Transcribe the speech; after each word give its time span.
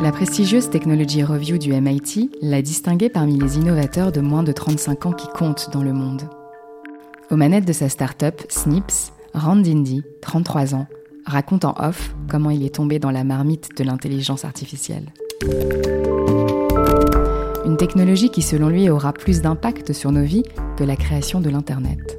La 0.00 0.12
prestigieuse 0.12 0.70
Technology 0.70 1.24
Review 1.24 1.58
du 1.58 1.72
MIT 1.72 2.30
l'a 2.40 2.62
distingué 2.62 3.08
parmi 3.08 3.36
les 3.36 3.56
innovateurs 3.56 4.12
de 4.12 4.20
moins 4.20 4.44
de 4.44 4.52
35 4.52 5.06
ans 5.06 5.12
qui 5.12 5.26
comptent 5.28 5.70
dans 5.72 5.82
le 5.82 5.92
monde. 5.92 6.22
Aux 7.30 7.36
manettes 7.36 7.64
de 7.64 7.72
sa 7.72 7.88
start-up, 7.88 8.42
Snips, 8.48 9.12
Randindi, 9.34 10.02
33 10.22 10.76
ans, 10.76 10.86
raconte 11.26 11.64
en 11.64 11.74
off 11.78 12.14
comment 12.30 12.50
il 12.50 12.64
est 12.64 12.76
tombé 12.76 13.00
dans 13.00 13.10
la 13.10 13.24
marmite 13.24 13.76
de 13.76 13.82
l'intelligence 13.82 14.44
artificielle. 14.44 15.12
Une 17.66 17.76
technologie 17.76 18.30
qui 18.30 18.42
selon 18.42 18.68
lui 18.68 18.88
aura 18.88 19.12
plus 19.12 19.42
d'impact 19.42 19.92
sur 19.92 20.12
nos 20.12 20.24
vies 20.24 20.44
que 20.76 20.84
la 20.84 20.94
création 20.94 21.40
de 21.40 21.50
l'Internet. 21.50 22.18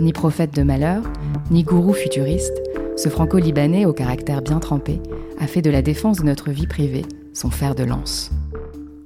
Ni 0.00 0.12
prophète 0.12 0.54
de 0.54 0.62
malheur, 0.62 1.02
ni 1.50 1.64
gourou 1.64 1.94
futuriste, 1.94 2.62
ce 2.96 3.08
franco-libanais 3.08 3.86
au 3.86 3.92
caractère 3.92 4.42
bien 4.42 4.60
trempé 4.60 5.00
a 5.38 5.46
fait 5.46 5.62
de 5.62 5.70
la 5.70 5.82
défense 5.82 6.18
de 6.18 6.24
notre 6.24 6.50
vie 6.50 6.66
privée 6.66 7.04
son 7.32 7.50
fer 7.50 7.74
de 7.74 7.84
lance. 7.84 8.30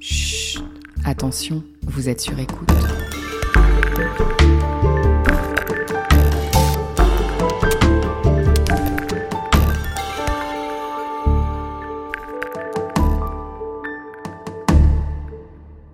Chut, 0.01 0.63
attention, 1.05 1.63
vous 1.83 2.09
êtes 2.09 2.21
sur 2.21 2.39
écoute. 2.39 2.71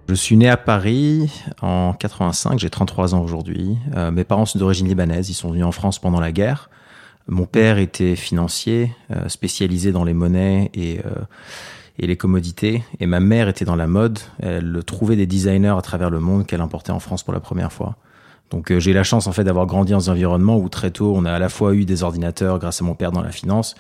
Je 0.09 0.15
suis 0.15 0.37
né 0.37 0.48
à 0.48 0.59
Paris 0.59 1.30
en 1.62 1.95
85, 1.95 2.59
j'ai 2.59 2.68
33 2.68 3.15
ans 3.15 3.23
aujourd'hui. 3.23 3.79
Euh, 3.96 4.10
mes 4.10 4.24
parents 4.24 4.45
sont 4.45 4.59
d'origine 4.59 4.87
libanaise, 4.87 5.30
ils 5.30 5.34
sont 5.34 5.51
venus 5.51 5.65
en 5.65 5.73
France 5.73 5.98
pendant 5.98 6.20
la 6.20 6.32
guerre. 6.32 6.68
Mon 7.28 7.46
père 7.46 7.78
était 7.78 8.16
financier, 8.16 8.92
euh, 9.10 9.28
spécialisé 9.28 9.92
dans 9.92 10.04
les 10.04 10.14
monnaies 10.14 10.70
et, 10.74 10.98
euh, 10.98 11.22
et 11.98 12.06
les 12.06 12.16
commodités. 12.16 12.82
Et 13.00 13.06
ma 13.06 13.20
mère 13.20 13.48
était 13.48 13.64
dans 13.64 13.76
la 13.76 13.87
mode. 13.87 14.18
Elle 14.40 14.82
trouvait 14.84 15.16
des 15.16 15.26
designers 15.26 15.74
à 15.76 15.82
travers 15.82 16.10
le 16.10 16.20
monde 16.20 16.46
qu'elle 16.46 16.60
importait 16.60 16.92
en 16.92 17.01
France 17.01 17.23
pour 17.23 17.32
la 17.32 17.40
première 17.40 17.73
fois. 17.73 17.96
Donc 18.51 18.76
j'ai 18.76 18.90
eu 18.90 18.95
la 18.95 19.02
chance 19.02 19.26
en 19.26 19.32
fait 19.32 19.45
d'avoir 19.45 19.64
grandi 19.66 19.92
dans 19.92 20.10
un 20.10 20.12
environnement 20.12 20.59
où 20.59 20.68
très 20.68 20.90
tôt 20.90 21.14
on 21.16 21.24
a 21.24 21.32
à 21.32 21.38
la 21.38 21.48
fois 21.48 21.74
eu 21.74 21.87
des 21.87 22.02
ordinateurs 22.02 22.59
grâce 22.59 22.82
à 22.82 22.84
mon 22.84 22.95
père 22.95 23.10
dans 23.10 23.23
la 23.23 23.30
finance, 23.30 23.74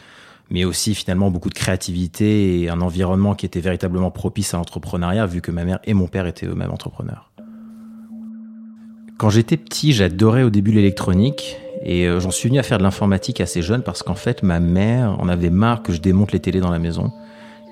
mais 0.48 0.64
aussi 0.64 0.94
finalement 0.94 1.30
beaucoup 1.30 1.50
de 1.50 1.54
créativité 1.54 2.62
et 2.62 2.70
un 2.70 2.80
environnement 2.80 3.34
qui 3.34 3.44
était 3.44 3.60
véritablement 3.60 4.10
propice 4.10 4.54
à 4.54 4.56
l'entrepreneuriat, 4.56 5.26
vu 5.26 5.42
que 5.42 5.50
ma 5.50 5.66
mère 5.66 5.78
et 5.84 5.92
mon 5.92 6.08
père 6.08 6.26
étaient 6.26 6.46
eux-mêmes 6.46 6.70
entrepreneurs. 6.70 7.30
Quand 9.18 9.28
j'étais 9.28 9.58
petit, 9.58 9.92
j'adorais 9.92 10.42
au 10.42 10.50
début 10.50 10.72
l'électronique 10.72 11.58
et 11.84 12.06
euh, 12.06 12.20
j'en 12.20 12.30
suis 12.30 12.48
venu 12.48 12.58
à 12.58 12.62
faire 12.62 12.78
de 12.78 12.82
l'informatique 12.82 13.40
assez 13.40 13.62
jeune 13.62 13.82
parce 13.82 14.02
qu'en 14.02 14.14
fait, 14.14 14.42
ma 14.42 14.60
mère 14.60 15.16
en 15.20 15.28
avait 15.28 15.50
marre 15.50 15.82
que 15.82 15.92
je 15.92 16.00
démonte 16.00 16.32
les 16.32 16.40
télés 16.40 16.60
dans 16.60 16.70
la 16.70 16.78
maison. 16.78 17.12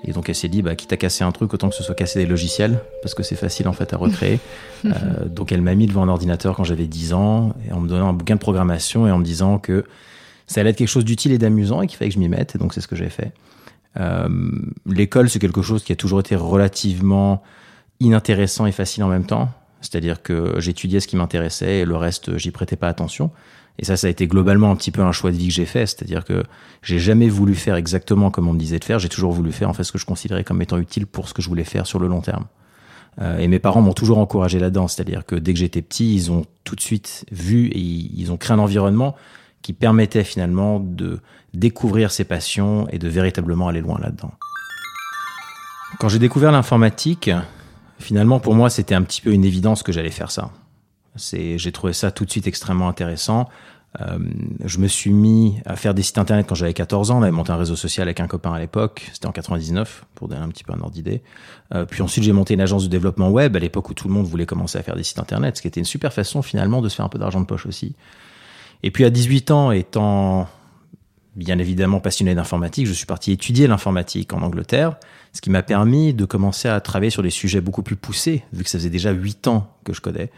Et 0.05 0.13
donc 0.13 0.29
elle 0.29 0.35
s'est 0.35 0.49
dit, 0.49 0.63
bah, 0.63 0.75
quitte 0.75 0.93
à 0.93 0.97
casser 0.97 1.25
un 1.25 1.33
truc, 1.33 1.53
autant 1.53 1.69
que 1.69 1.75
ce 1.75 1.83
soit 1.83 1.95
casser 1.95 2.19
des 2.19 2.27
logiciels, 2.27 2.81
parce 3.03 3.15
que 3.15 3.23
c'est 3.23 3.37
facile 3.37 3.69
en 3.69 3.73
fait 3.73 3.93
à 3.93 3.97
recréer. 3.97 4.41
euh, 4.87 5.27
donc 5.27 5.53
elle 5.53 5.63
m'a 5.63 5.75
mis 5.75 5.87
devant 5.87 6.03
un 6.03 6.09
ordinateur 6.09 6.57
quand 6.57 6.65
j'avais 6.65 6.87
10 6.87 7.13
ans, 7.13 7.55
et 7.69 7.73
en 7.73 7.81
me 7.81 7.89
donnant 7.89 8.09
un 8.09 8.13
bouquin 8.13 8.35
de 8.35 8.41
programmation 8.41 9.07
et 9.07 9.11
en 9.11 9.19
me 9.19 9.25
disant 9.25 9.59
que 9.59 9.85
ça 10.47 10.61
allait 10.61 10.71
être 10.71 10.77
quelque 10.77 10.89
chose 10.89 11.05
d'utile 11.05 11.33
et 11.33 11.39
d'amusant 11.39 11.83
et 11.83 11.87
qu'il 11.87 11.97
fallait 11.97 12.09
que 12.09 12.15
je 12.15 12.19
m'y 12.21 12.29
mette. 12.29 12.57
Et 12.57 12.59
donc, 12.59 12.75
c'est 12.75 12.81
ce 12.81 12.89
que 12.89 12.97
j'ai 12.97 13.11
fait. 13.11 13.33
Euh, 13.99 14.29
L'école, 14.87 15.31
c'est 15.31 15.39
quelque 15.39 15.63
chose 15.63 15.85
qui 15.85 15.93
a 15.93 15.97
toujours 15.97 16.21
été 16.21 16.35
relativement 16.35 17.43
inintéressant 18.01 18.67
et 18.67 18.73
facile 18.73 19.05
en 19.05 19.09
même 19.09 19.27
temps. 19.27 19.51
C'est-à-dire 19.81 20.23
que 20.23 20.59
j'étudiais 20.59 21.01
ce 21.01 21.07
qui 21.07 21.17
m'intéressait 21.17 21.79
et 21.79 21.85
le 21.85 21.97
reste, 21.97 22.37
j'y 22.37 22.51
prêtais 22.51 22.77
pas 22.77 22.89
attention. 22.89 23.31
Et 23.79 23.85
ça, 23.85 23.97
ça 23.97 24.09
a 24.09 24.11
été 24.11 24.27
globalement 24.27 24.71
un 24.71 24.77
petit 24.77 24.91
peu 24.91 25.03
un 25.03 25.13
choix 25.13 25.31
de 25.31 25.37
vie 25.37 25.49
que 25.49 25.55
j'ai 25.55 25.65
fait. 25.65 25.87
C'est-à-dire 25.87 26.25
que 26.25 26.45
j'ai 26.83 26.99
jamais 26.99 27.29
voulu 27.29 27.55
faire 27.55 27.77
exactement 27.77 28.31
comme 28.31 28.47
on 28.49 28.53
me 28.53 28.59
disait 28.59 28.79
de 28.79 28.85
faire. 28.85 28.99
J'ai 28.99 29.09
toujours 29.09 29.33
voulu 29.33 29.53
faire 29.53 29.71
en 29.71 29.73
fait 29.73 29.85
ce 29.85 29.93
que 29.93 29.99
je 29.99 30.07
considérais 30.07 30.45
comme 30.45 30.61
étant 30.61 30.79
utile 30.79 31.07
pour 31.07 31.29
ce 31.29 31.35
que 31.35 31.41
je 31.41 31.49
voulais 31.49 31.65
faire 31.65 31.87
sur 31.87 31.99
le 31.99 32.07
long 32.07 32.21
terme. 32.21 32.45
Euh, 33.21 33.39
et 33.39 33.49
mes 33.49 33.59
parents 33.59 33.81
m'ont 33.81 33.93
toujours 33.95 34.19
encouragé 34.19 34.59
là-dedans. 34.59 34.87
C'est-à-dire 34.87 35.25
que 35.25 35.35
dès 35.35 35.53
que 35.53 35.59
j'étais 35.59 35.83
petit, 35.83 36.15
ils 36.15 36.31
ont 36.31 36.45
tout 36.65 36.77
de 36.77 36.81
suite 36.81 37.25
vu 37.33 37.67
et 37.69 37.79
ils 37.79 38.31
ont 38.33 38.37
créé 38.37 38.55
un 38.55 38.59
environnement 38.59 39.17
qui 39.63 39.73
permettait 39.73 40.25
finalement 40.25 40.81
de 40.81 41.21
découvrir 41.55 42.11
ses 42.11 42.25
passions 42.25 42.89
et 42.91 42.99
de 42.99 43.09
véritablement 43.09 43.69
aller 43.69 43.81
loin 43.81 43.99
là-dedans. 44.01 44.33
Quand 45.99 46.09
j'ai 46.09 46.19
découvert 46.19 46.53
l'informatique, 46.53 47.31
finalement 47.99 48.41
pour 48.41 48.55
moi 48.55 48.71
c'était 48.71 48.95
un 48.95 49.03
petit 49.03 49.21
peu 49.21 49.33
une 49.33 49.45
évidence 49.45 49.83
que 49.83 49.93
j'allais 49.93 50.11
faire 50.11 50.31
ça. 50.31 50.51
J'ai 51.17 51.73
trouvé 51.73 51.93
ça 51.93 52.11
tout 52.11 52.25
de 52.25 52.31
suite 52.31 52.47
extrêmement 52.47 52.89
intéressant. 52.89 53.49
Euh, 54.01 54.19
je 54.65 54.79
me 54.79 54.87
suis 54.87 55.11
mis 55.11 55.61
à 55.67 55.75
faire 55.75 55.95
des 55.95 56.03
sites 56.03 56.19
internet 56.19 56.47
quand 56.49 56.55
j'avais 56.55 56.75
14 56.75 57.11
ans. 57.11 57.19
On 57.19 57.23
avait 57.23 57.33
monté 57.33 57.51
un 57.51 57.57
réseau 57.57 57.75
social 57.75 58.07
avec 58.07 58.21
un 58.21 58.29
copain 58.29 58.53
à 58.53 58.59
l'époque. 58.59 59.11
C'était 59.13 59.27
en 59.27 59.33
99, 59.33 60.05
pour 60.15 60.29
donner 60.29 60.41
un 60.41 60.49
petit 60.49 60.63
peu 60.63 60.73
un 60.73 60.81
ordre 60.81 60.93
d'idée. 60.93 61.23
Euh, 61.75 61.85
puis 61.85 62.03
ensuite, 62.03 62.25
j'ai 62.25 62.33
monté 62.33 62.55
une 62.55 62.61
agence 62.61 62.85
de 62.85 62.89
développement 62.89 63.31
web 63.31 63.57
à 63.57 63.59
l'époque 63.59 63.91
où 63.91 63.95
tout 63.95 64.07
le 64.07 64.15
monde 64.15 64.27
voulait 64.27 64.47
commencer 64.47 64.79
à 64.79 64.83
faire 64.83 64.97
des 64.97 65.03
sites 65.03 65.19
internet, 65.19 65.57
ce 65.57 65.63
qui 65.63 65.69
était 65.69 65.81
une 65.81 65.87
super 65.87 66.13
façon 66.13 66.43
finalement 66.43 66.83
de 66.83 66.89
se 66.89 66.97
faire 66.97 67.05
un 67.05 67.09
peu 67.09 67.19
d'argent 67.19 67.41
de 67.41 67.47
poche 67.47 67.67
aussi. 67.67 67.97
Et 68.83 68.91
puis 68.91 69.05
à 69.05 69.11
18 69.11 69.51
ans, 69.51 69.73
étant 69.73 70.49
bien 71.37 71.59
évidemment 71.59 72.01
passionné 72.01 72.35
d'informatique, 72.35 72.87
je 72.87 72.93
suis 72.93 73.07
parti 73.07 73.33
étudier 73.33 73.67
l'informatique 73.67 74.33
en 74.33 74.43
Angleterre, 74.43 74.97
ce 75.33 75.41
qui 75.41 75.51
m'a 75.51 75.63
permis 75.63 76.13
de 76.13 76.25
commencer 76.25 76.69
à 76.69 76.81
travailler 76.81 77.11
sur 77.11 77.23
des 77.23 77.31
sujets 77.31 77.61
beaucoup 77.61 77.83
plus 77.83 77.97
poussés, 77.97 78.43
vu 78.53 78.65
que 78.65 78.71
ça 78.71 78.79
faisait 78.79 78.91
déjà 78.91 79.11
8 79.11 79.49
ans 79.49 79.73
que 79.85 79.93
je 79.93 80.01
codais. 80.01 80.31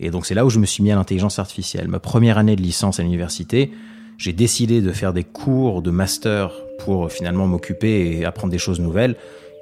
Et 0.00 0.10
donc 0.10 0.26
c'est 0.26 0.34
là 0.34 0.44
où 0.44 0.50
je 0.50 0.58
me 0.58 0.66
suis 0.66 0.82
mis 0.82 0.90
à 0.90 0.96
l'intelligence 0.96 1.38
artificielle. 1.38 1.88
Ma 1.88 2.00
première 2.00 2.38
année 2.38 2.56
de 2.56 2.62
licence 2.62 2.98
à 2.98 3.02
l'université, 3.02 3.72
j'ai 4.18 4.32
décidé 4.32 4.80
de 4.80 4.92
faire 4.92 5.12
des 5.12 5.24
cours 5.24 5.82
de 5.82 5.90
master 5.90 6.52
pour 6.80 7.10
finalement 7.10 7.46
m'occuper 7.46 8.18
et 8.18 8.24
apprendre 8.24 8.50
des 8.50 8.58
choses 8.58 8.80
nouvelles. 8.80 9.16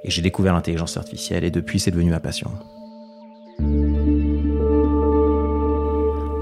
Et 0.04 0.10
j'ai 0.10 0.22
découvert 0.22 0.54
l'intelligence 0.54 0.97
artificielle 0.97 1.44
et 1.44 1.50
depuis 1.50 1.78
c'est 1.78 1.91
devenu 1.91 2.10
ma 2.10 2.21
passion. 2.21 2.50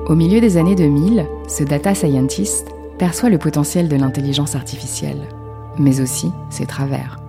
Au 0.09 0.15
milieu 0.15 0.41
des 0.41 0.57
années 0.57 0.75
2000, 0.75 1.27
ce 1.49 1.63
data 1.63 1.95
scientist 1.95 2.67
perçoit 2.99 3.29
le 3.29 3.39
potentiel 3.39 3.89
de 3.89 3.97
l'intelligence 3.97 4.55
artificielle, 4.55 5.21
mais 5.79 6.01
aussi 6.01 6.31
ses 6.51 6.67
travers. 6.67 7.21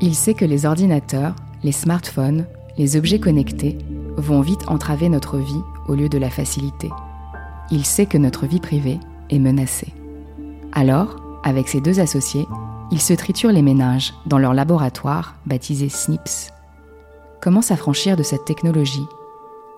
Il 0.00 0.14
sait 0.14 0.34
que 0.34 0.44
les 0.44 0.66
ordinateurs, 0.66 1.34
les 1.62 1.72
smartphones, 1.72 2.46
les 2.78 2.96
objets 2.96 3.20
connectés 3.20 3.78
vont 4.16 4.40
vite 4.40 4.68
entraver 4.68 5.08
notre 5.08 5.38
vie 5.38 5.62
au 5.88 5.94
lieu 5.94 6.08
de 6.08 6.18
la 6.18 6.30
faciliter. 6.30 6.90
Il 7.70 7.84
sait 7.84 8.06
que 8.06 8.18
notre 8.18 8.46
vie 8.46 8.60
privée 8.60 9.00
est 9.30 9.38
menacée. 9.38 9.92
Alors, 10.72 11.16
avec 11.42 11.68
ses 11.68 11.80
deux 11.80 12.00
associés, 12.00 12.46
il 12.90 13.00
se 13.00 13.14
triture 13.14 13.50
les 13.50 13.62
ménages 13.62 14.14
dans 14.26 14.38
leur 14.38 14.54
laboratoire 14.54 15.34
baptisé 15.46 15.88
SNIPS. 15.88 16.52
Comment 17.40 17.62
s'affranchir 17.62 18.16
de 18.16 18.22
cette 18.22 18.44
technologie? 18.44 19.06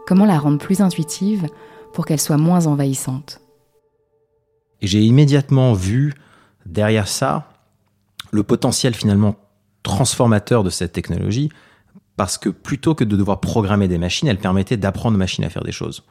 Comment 0.06 0.26
la 0.26 0.38
rendre 0.38 0.58
plus 0.58 0.80
intuitive 0.80 1.46
pour 1.92 2.06
qu'elle 2.06 2.20
soit 2.20 2.36
moins 2.36 2.66
envahissante? 2.66 3.40
J'ai 4.80 5.02
immédiatement 5.02 5.72
vu 5.72 6.14
derrière 6.66 7.08
ça 7.08 7.50
le 8.30 8.42
potentiel 8.42 8.94
finalement 8.94 9.36
transformateur 9.82 10.64
de 10.64 10.70
cette 10.70 10.92
technologie, 10.92 11.50
parce 12.18 12.36
que 12.36 12.48
plutôt 12.48 12.96
que 12.96 13.04
de 13.04 13.16
devoir 13.16 13.38
programmer 13.40 13.86
des 13.86 13.96
machines, 13.96 14.26
elle 14.26 14.38
permettait 14.38 14.76
d'apprendre 14.76 15.14
aux 15.14 15.18
machines 15.18 15.44
à 15.44 15.50
faire 15.50 15.62
des 15.62 15.72
choses. 15.72 16.02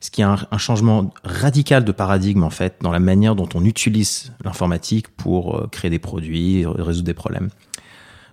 Ce 0.00 0.08
qui 0.08 0.20
est 0.20 0.24
un, 0.24 0.38
changement 0.56 1.12
radical 1.24 1.84
de 1.84 1.90
paradigme 1.90 2.44
en 2.44 2.50
fait 2.50 2.76
dans 2.80 2.92
la 2.92 3.00
manière 3.00 3.34
dont 3.34 3.48
on 3.56 3.64
utilise 3.64 4.32
l'informatique 4.44 5.08
pour 5.08 5.56
euh, 5.56 5.66
créer 5.66 5.90
des 5.90 5.98
produits, 5.98 6.64
résoudre 6.64 7.06
des 7.06 7.14
problèmes. 7.14 7.48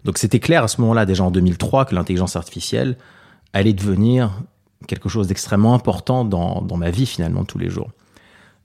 Donc 0.03 0.19
c'était 0.19 0.40
clair 0.40 0.63
à 0.63 0.68
ce 0.68 0.80
moment-là, 0.81 1.08
déjà 1.08 1.24
en 1.24 1.31
2003, 1.31 1.86
que 1.86 1.96
l'intelligence 1.96 2.36
artificielle 2.36 2.96
allait 3.53 3.74
devenir 3.74 4.30
quelque 4.88 5.09
chose 5.09 5.28
d'extrêmement 5.28 5.74
important 5.74 6.25
dans, 6.25 6.62
dans, 6.62 6.78
ma 6.78 6.92
vie 6.92 7.07
finalement 7.07 7.44
tous 7.44 7.57
les 7.57 7.72
jours. 7.72 7.90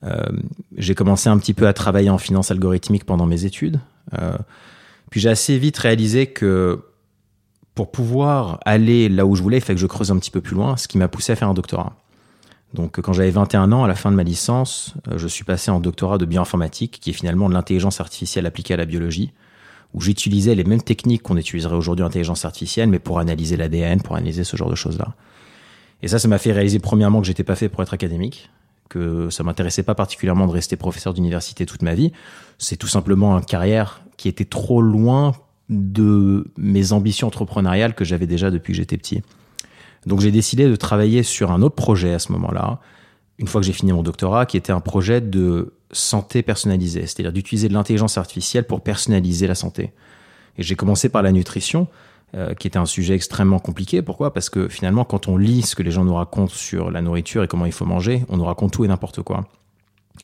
Euh, 0.04 0.22
j'ai 0.76 0.94
commencé 0.94 1.30
un 1.30 1.38
petit 1.38 1.54
peu 1.54 1.66
à 1.66 1.72
travailler 1.72 2.10
en 2.10 2.18
finance 2.18 2.50
algorithmique 2.50 3.06
pendant 3.06 3.24
mes 3.24 3.46
études. 3.46 3.80
Euh, 4.20 4.36
puis 5.08 5.18
j'ai 5.18 5.30
assez 5.30 5.56
vite 5.56 5.78
réalisé 5.78 6.26
que 6.26 6.84
pour 7.80 7.90
pouvoir 7.90 8.60
aller 8.66 9.08
là 9.08 9.24
où 9.24 9.34
je 9.34 9.42
voulais, 9.42 9.56
il 9.56 9.60
fallait 9.62 9.76
que 9.76 9.80
je 9.80 9.86
creuse 9.86 10.10
un 10.10 10.18
petit 10.18 10.30
peu 10.30 10.42
plus 10.42 10.54
loin, 10.54 10.76
ce 10.76 10.86
qui 10.86 10.98
m'a 10.98 11.08
poussé 11.08 11.32
à 11.32 11.36
faire 11.36 11.48
un 11.48 11.54
doctorat. 11.54 11.94
Donc 12.74 13.00
quand 13.00 13.14
j'avais 13.14 13.30
21 13.30 13.72
ans, 13.72 13.84
à 13.84 13.88
la 13.88 13.94
fin 13.94 14.10
de 14.10 14.16
ma 14.16 14.22
licence, 14.22 14.92
euh, 15.08 15.16
je 15.16 15.26
suis 15.26 15.44
passé 15.44 15.70
en 15.70 15.80
doctorat 15.80 16.18
de 16.18 16.26
bioinformatique, 16.26 16.98
qui 17.00 17.08
est 17.08 17.12
finalement 17.14 17.48
de 17.48 17.54
l'intelligence 17.54 17.98
artificielle 17.98 18.44
appliquée 18.44 18.74
à 18.74 18.76
la 18.76 18.84
biologie, 18.84 19.32
où 19.94 20.02
j'utilisais 20.02 20.54
les 20.54 20.64
mêmes 20.64 20.82
techniques 20.82 21.22
qu'on 21.22 21.38
utiliserait 21.38 21.74
aujourd'hui 21.74 22.04
en 22.04 22.08
intelligence 22.08 22.44
artificielle, 22.44 22.90
mais 22.90 22.98
pour 22.98 23.18
analyser 23.18 23.56
l'ADN, 23.56 24.02
pour 24.02 24.14
analyser 24.14 24.44
ce 24.44 24.58
genre 24.58 24.68
de 24.68 24.74
choses-là. 24.74 25.14
Et 26.02 26.08
ça, 26.08 26.18
ça 26.18 26.28
m'a 26.28 26.36
fait 26.36 26.52
réaliser 26.52 26.80
premièrement 26.80 27.22
que 27.22 27.26
j'étais 27.26 27.44
pas 27.44 27.56
fait 27.56 27.70
pour 27.70 27.82
être 27.82 27.94
académique, 27.94 28.50
que 28.90 29.30
ça 29.30 29.42
m'intéressait 29.42 29.84
pas 29.84 29.94
particulièrement 29.94 30.46
de 30.46 30.52
rester 30.52 30.76
professeur 30.76 31.14
d'université 31.14 31.64
toute 31.64 31.80
ma 31.80 31.94
vie. 31.94 32.12
C'est 32.58 32.76
tout 32.76 32.88
simplement 32.88 33.38
une 33.38 33.46
carrière 33.46 34.02
qui 34.18 34.28
était 34.28 34.44
trop 34.44 34.82
loin 34.82 35.32
de 35.70 36.46
mes 36.58 36.92
ambitions 36.92 37.28
entrepreneuriales 37.28 37.94
que 37.94 38.04
j'avais 38.04 38.26
déjà 38.26 38.50
depuis 38.50 38.72
que 38.72 38.76
j'étais 38.76 38.98
petit. 38.98 39.22
Donc 40.06 40.20
j'ai 40.20 40.32
décidé 40.32 40.68
de 40.68 40.76
travailler 40.76 41.22
sur 41.22 41.52
un 41.52 41.62
autre 41.62 41.76
projet 41.76 42.12
à 42.12 42.18
ce 42.18 42.32
moment-là, 42.32 42.80
une 43.38 43.46
fois 43.46 43.60
que 43.60 43.66
j'ai 43.66 43.72
fini 43.72 43.92
mon 43.92 44.02
doctorat, 44.02 44.44
qui 44.44 44.56
était 44.56 44.72
un 44.72 44.80
projet 44.80 45.20
de 45.20 45.72
santé 45.92 46.42
personnalisée, 46.42 47.02
c'est-à-dire 47.02 47.32
d'utiliser 47.32 47.68
de 47.68 47.74
l'intelligence 47.74 48.18
artificielle 48.18 48.64
pour 48.64 48.82
personnaliser 48.82 49.46
la 49.46 49.54
santé. 49.54 49.92
Et 50.58 50.62
j'ai 50.62 50.76
commencé 50.76 51.08
par 51.08 51.22
la 51.22 51.32
nutrition, 51.32 51.86
euh, 52.34 52.54
qui 52.54 52.66
était 52.66 52.78
un 52.78 52.86
sujet 52.86 53.14
extrêmement 53.14 53.58
compliqué. 53.58 54.02
Pourquoi? 54.02 54.32
Parce 54.32 54.50
que 54.50 54.68
finalement, 54.68 55.04
quand 55.04 55.28
on 55.28 55.36
lit 55.36 55.62
ce 55.62 55.74
que 55.74 55.82
les 55.82 55.90
gens 55.90 56.04
nous 56.04 56.14
racontent 56.14 56.54
sur 56.54 56.90
la 56.90 57.00
nourriture 57.00 57.42
et 57.42 57.48
comment 57.48 57.66
il 57.66 57.72
faut 57.72 57.86
manger, 57.86 58.24
on 58.28 58.36
nous 58.36 58.44
raconte 58.44 58.72
tout 58.72 58.84
et 58.84 58.88
n'importe 58.88 59.22
quoi. 59.22 59.48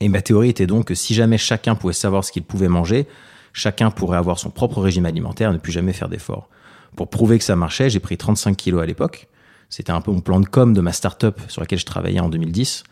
Et 0.00 0.08
ma 0.08 0.22
théorie 0.22 0.50
était 0.50 0.66
donc 0.66 0.86
que 0.86 0.94
si 0.94 1.14
jamais 1.14 1.38
chacun 1.38 1.74
pouvait 1.74 1.92
savoir 1.92 2.22
ce 2.22 2.32
qu'il 2.32 2.42
pouvait 2.42 2.68
manger, 2.68 3.06
chacun 3.56 3.90
pourrait 3.90 4.18
avoir 4.18 4.38
son 4.38 4.50
propre 4.50 4.82
régime 4.82 5.06
alimentaire 5.06 5.50
et 5.50 5.52
ne 5.54 5.58
plus 5.58 5.72
jamais 5.72 5.94
faire 5.94 6.10
d'efforts. 6.10 6.48
Pour 6.94 7.08
prouver 7.08 7.38
que 7.38 7.44
ça 7.44 7.56
marchait, 7.56 7.88
j'ai 7.88 8.00
pris 8.00 8.18
35 8.18 8.54
kilos 8.54 8.82
à 8.82 8.86
l'époque. 8.86 9.28
C'était 9.70 9.92
un 9.92 10.02
peu 10.02 10.12
mon 10.12 10.20
plan 10.20 10.40
de 10.40 10.46
com 10.46 10.74
de 10.74 10.80
ma 10.82 10.92
start-up 10.92 11.40
sur 11.48 11.62
laquelle 11.62 11.78
je 11.78 11.86
travaillais 11.86 12.20
en 12.20 12.28
2010. 12.28 12.84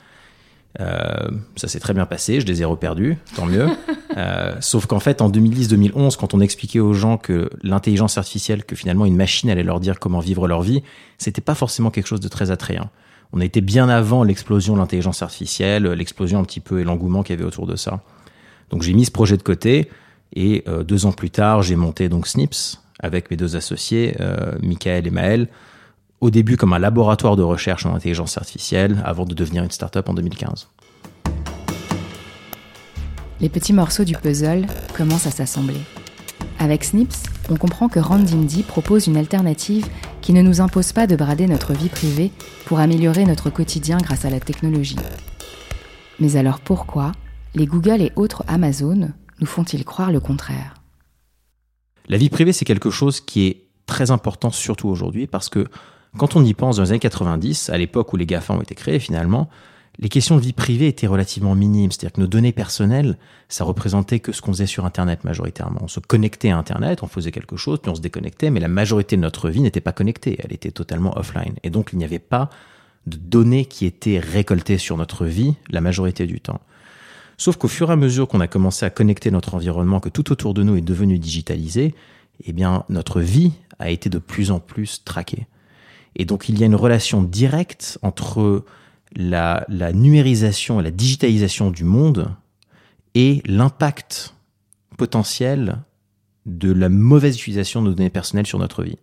Euh, 0.81 1.28
ça 1.55 1.69
s'est 1.69 1.78
très 1.78 1.93
bien 1.93 2.06
passé, 2.06 2.40
je 2.40 2.46
les 2.46 2.62
ai 2.62 2.64
reperdus, 2.64 3.19
tant 3.37 3.46
mieux. 3.46 3.69
Euh, 4.16 4.55
sauf 4.61 4.87
qu'en 4.87 5.00
fait, 5.00 5.20
en 5.22 5.28
2010-2011, 5.28 6.16
quand 6.16 6.34
on 6.34 6.40
expliquait 6.40 6.78
aux 6.78 6.93
gens 6.93 7.19
que 7.19 7.50
l'intelligence 7.64 8.16
artificielle, 8.16 8.64
que 8.64 8.76
finalement 8.76 9.06
une 9.06 9.16
machine 9.16 9.50
allait 9.50 9.64
leur 9.64 9.81
dire 9.81 9.99
comment 9.99 10.20
vivre 10.20 10.46
leur 10.46 10.62
vie, 10.62 10.84
c'était 11.19 11.40
pas 11.40 11.56
forcément 11.56 11.90
quelque 11.90 12.06
chose 12.06 12.20
de 12.20 12.28
très 12.28 12.52
attrayant. 12.52 12.90
On 13.32 13.40
été 13.40 13.61
bien 13.61 13.88
avant 13.88 14.22
l'explosion 14.22 14.75
de 14.75 14.78
l'intelligence 14.78 15.20
artificielle, 15.20 15.82
l'explosion 15.82 16.38
un 16.38 16.44
petit 16.44 16.61
peu 16.61 16.78
et 16.78 16.84
l'engouement 16.84 17.25
qu'il 17.25 17.34
y 17.34 17.38
avait 17.40 17.49
autour 17.49 17.66
de 17.66 17.75
ça. 17.75 18.02
Donc 18.70 18.82
j'ai 18.82 18.93
mis 18.93 19.05
ce 19.05 19.11
projet 19.11 19.37
de 19.37 19.43
côté 19.43 19.90
et 20.32 20.65
euh, 20.67 20.82
deux 20.82 21.06
ans 21.06 21.12
plus 21.12 21.31
tard, 21.31 21.62
j'ai 21.62 21.76
monté 21.76 22.09
donc 22.09 22.26
Snips 22.26 22.79
avec 23.00 23.31
mes 23.31 23.37
deux 23.37 23.56
associés, 23.56 24.17
euh, 24.21 24.53
Michael 24.62 25.06
et 25.06 25.11
Maël, 25.11 25.49
au 26.21 26.31
début 26.31 26.56
comme 26.56 26.73
un 26.73 26.79
laboratoire 26.79 27.37
de 27.37 27.43
recherche 27.43 27.87
en 27.87 27.94
intelligence 27.94 28.38
artificielle 28.38 29.03
avant 29.05 29.25
de 29.25 29.35
devenir 29.35 29.62
une 29.62 29.71
start-up 29.71 30.09
en 30.09 30.15
2015. 30.15 30.69
Les 33.41 33.49
petits 33.49 33.73
morceaux 33.73 34.05
du 34.05 34.15
puzzle 34.15 34.67
commencent 34.97 35.26
à 35.26 35.31
s'assembler. 35.31 35.81
Avec 36.59 36.85
Snips, 36.85 37.26
on 37.50 37.56
comprend 37.56 37.88
que 37.88 37.99
Randimdi 37.99 38.62
propose 38.62 39.06
une 39.06 39.17
alternative 39.17 39.87
qui 40.23 40.32
ne 40.32 40.41
nous 40.41 40.61
impose 40.61 40.93
pas 40.93 41.06
de 41.06 41.17
brader 41.17 41.47
notre 41.47 41.75
vie 41.75 41.88
privée 41.88 42.31
pour 42.65 42.79
améliorer 42.79 43.26
notre 43.26 43.50
quotidien 43.50 43.99
grâce 43.99 44.25
à 44.25 44.31
la 44.31 44.41
technologie. 44.41 44.97
Mais 46.21 46.37
alors 46.37 46.61
pourquoi 46.61 47.12
les 47.55 47.67
Google 47.67 48.00
et 48.00 48.12
autres 48.17 48.44
Amazon 48.47 49.11
nous 49.40 49.46
font-ils 49.46 49.84
croire 49.84 50.12
le 50.12 50.20
contraire? 50.20 50.75
La 52.08 52.16
vie 52.19 52.28
privée, 52.28 52.52
c'est 52.52 52.64
quelque 52.64 52.90
chose 52.90 53.20
qui 53.20 53.46
est 53.46 53.66
très 53.86 54.10
important, 54.10 54.50
surtout 54.50 54.88
aujourd'hui, 54.88 55.26
parce 55.26 55.48
que 55.48 55.66
quand 56.16 56.36
on 56.36 56.44
y 56.44 56.54
pense 56.54 56.76
dans 56.76 56.82
les 56.82 56.90
années 56.90 56.98
90, 57.00 57.70
à 57.70 57.78
l'époque 57.78 58.12
où 58.12 58.16
les 58.16 58.26
GAFA 58.26 58.54
ont 58.54 58.60
été 58.60 58.75
créés 58.75 58.98
finalement, 58.98 59.48
les 59.98 60.08
questions 60.08 60.36
de 60.36 60.40
vie 60.40 60.52
privée 60.52 60.88
étaient 60.88 61.06
relativement 61.06 61.54
minimes. 61.54 61.92
C'est-à-dire 61.92 62.12
que 62.12 62.20
nos 62.20 62.26
données 62.26 62.52
personnelles, 62.52 63.16
ça 63.48 63.64
représentait 63.64 64.20
que 64.20 64.32
ce 64.32 64.42
qu'on 64.42 64.52
faisait 64.52 64.66
sur 64.66 64.84
Internet 64.84 65.25
majoritairement. 65.25 65.80
On 65.82 65.88
se 65.88 66.00
connectait 66.00 66.50
à 66.50 66.58
Internet, 66.58 67.02
on 67.02 67.06
faisait 67.06 67.30
quelque 67.30 67.56
chose, 67.56 67.78
puis 67.80 67.90
on 67.90 67.94
se 67.94 68.00
déconnectait, 68.00 68.50
mais 68.50 68.60
la 68.60 68.69
majorité 68.69 69.16
de 69.16 69.22
notre 69.22 69.50
vie 69.50 69.60
n'était 69.60 69.80
pas 69.80 69.92
connectée, 69.92 70.37
elle 70.42 70.52
était 70.52 70.72
totalement 70.72 71.16
offline. 71.16 71.54
Et 71.62 71.70
donc 71.70 71.90
il 71.92 71.98
n'y 71.98 72.04
avait 72.04 72.19
pas 72.19 72.50
de 73.06 73.16
données 73.16 73.66
qui 73.66 73.87
étaient 73.87 74.19
récoltées 74.19 74.78
sur 74.78 74.96
notre 74.96 75.26
vie 75.26 75.54
la 75.70 75.80
majorité 75.80 76.26
du 76.26 76.40
temps. 76.40 76.60
Sauf 77.36 77.56
qu'au 77.56 77.69
fur 77.69 77.90
et 77.90 77.92
à 77.92 77.96
mesure 77.96 78.28
qu'on 78.28 78.40
a 78.40 78.46
commencé 78.46 78.86
à 78.86 78.90
connecter 78.90 79.31
notre 79.31 79.54
environnement, 79.54 80.00
que 80.00 80.08
tout 80.08 80.31
autour 80.32 80.54
de 80.54 80.62
nous 80.62 80.76
est 80.76 80.82
devenu 80.82 81.19
digitalisé, 81.19 81.94
eh 82.44 82.52
bien 82.52 82.84
notre 82.88 83.20
vie 83.20 83.52
a 83.78 83.90
été 83.90 84.08
de 84.08 84.19
plus 84.19 84.50
en 84.50 84.60
plus 84.60 85.04
traquée. 85.04 85.46
Et 86.16 86.25
donc 86.25 86.48
il 86.48 86.58
y 86.58 86.62
a 86.62 86.66
une 86.66 86.75
relation 86.75 87.22
directe 87.22 87.98
entre 88.02 88.64
la, 89.16 89.66
numérisation 89.92 90.81
et 90.81 90.82
la 90.82 90.90
digitalisation 90.90 91.70
du 91.70 91.84
monde 91.84 92.34
et 93.14 93.42
l'impact 93.46 94.34
potentiel 94.96 95.78
de 96.46 96.72
la 96.72 96.88
mauvaise 96.88 97.37
utilisation 97.37 97.82
de 97.82 97.88
nos 97.88 97.94
données 97.94 98.10
personnelles 98.10 98.46
sur 98.46 98.58
notre 98.58 98.82
vie. 98.82 98.98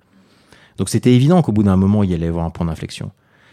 Donc 0.78 0.90
c'était 0.90 1.14
évident 1.14 1.42
qu'au 1.42 1.52
bout 1.52 1.64
d'un 1.64 1.76
moment, 1.76 2.04
il 2.04 2.12
y 2.12 2.14
allait 2.14 2.28
y 2.28 2.30
avoir 2.30 2.46
un 2.46 2.50
point 2.50 2.66
d'inflexion. 2.66 3.12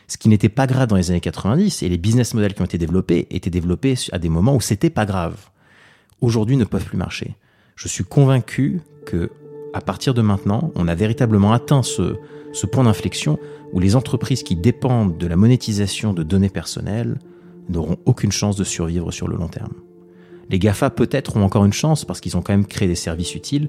Ce 0.08 0.16
qui 0.16 0.30
n'était 0.30 0.48
pas 0.48 0.66
grave 0.66 0.88
dans 0.88 0.96
les 0.96 1.10
années 1.10 1.20
90 1.20 1.82
et 1.82 1.88
les 1.88 1.98
business 1.98 2.32
models 2.34 2.54
qui 2.54 2.62
ont 2.62 2.64
été 2.64 2.78
développés 2.78 3.26
étaient 3.30 3.50
développés 3.50 3.94
à 4.10 4.18
des 4.18 4.30
moments 4.30 4.56
où 4.56 4.60
c'était 4.60 4.90
pas 4.90 5.04
grave. 5.04 5.36
Aujourd'hui 6.22 6.56
ne 6.56 6.64
peuvent 6.64 6.84
plus 6.84 6.96
marcher. 6.96 7.36
Je 7.76 7.88
suis 7.88 8.04
convaincu 8.04 8.80
que 9.04 9.30
à 9.74 9.82
partir 9.82 10.14
de 10.14 10.22
maintenant, 10.22 10.72
on 10.74 10.88
a 10.88 10.94
véritablement 10.94 11.52
atteint 11.52 11.82
ce, 11.82 12.16
ce 12.52 12.66
point 12.66 12.84
d'inflexion 12.84 13.38
où 13.72 13.80
les 13.80 13.96
entreprises 13.96 14.42
qui 14.42 14.56
dépendent 14.56 15.18
de 15.18 15.26
la 15.26 15.36
monétisation 15.36 16.14
de 16.14 16.22
données 16.22 16.48
personnelles 16.48 17.18
n'auront 17.68 17.98
aucune 18.06 18.32
chance 18.32 18.56
de 18.56 18.64
survivre 18.64 19.12
sur 19.12 19.28
le 19.28 19.36
long 19.36 19.48
terme. 19.48 19.74
Les 20.48 20.58
GAFA 20.58 20.88
peut-être 20.88 21.36
ont 21.36 21.42
encore 21.42 21.66
une 21.66 21.74
chance 21.74 22.06
parce 22.06 22.20
qu'ils 22.20 22.36
ont 22.38 22.42
quand 22.42 22.54
même 22.54 22.66
créé 22.66 22.88
des 22.88 22.94
services 22.94 23.34
utiles, 23.34 23.68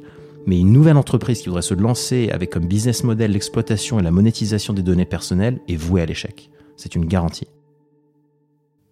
mais 0.49 0.59
une 0.59 0.71
nouvelle 0.71 0.97
entreprise 0.97 1.41
qui 1.41 1.45
voudrait 1.45 1.61
se 1.61 1.75
lancer 1.75 2.31
avec 2.31 2.49
comme 2.49 2.65
business 2.65 3.03
model 3.03 3.33
l'exploitation 3.33 3.99
et 3.99 4.01
la 4.01 4.09
monétisation 4.09 4.73
des 4.73 4.81
données 4.81 5.05
personnelles 5.05 5.59
est 5.67 5.75
vouée 5.75 6.01
à 6.01 6.07
l'échec. 6.07 6.49
C'est 6.75 6.95
une 6.95 7.05
garantie. 7.05 7.47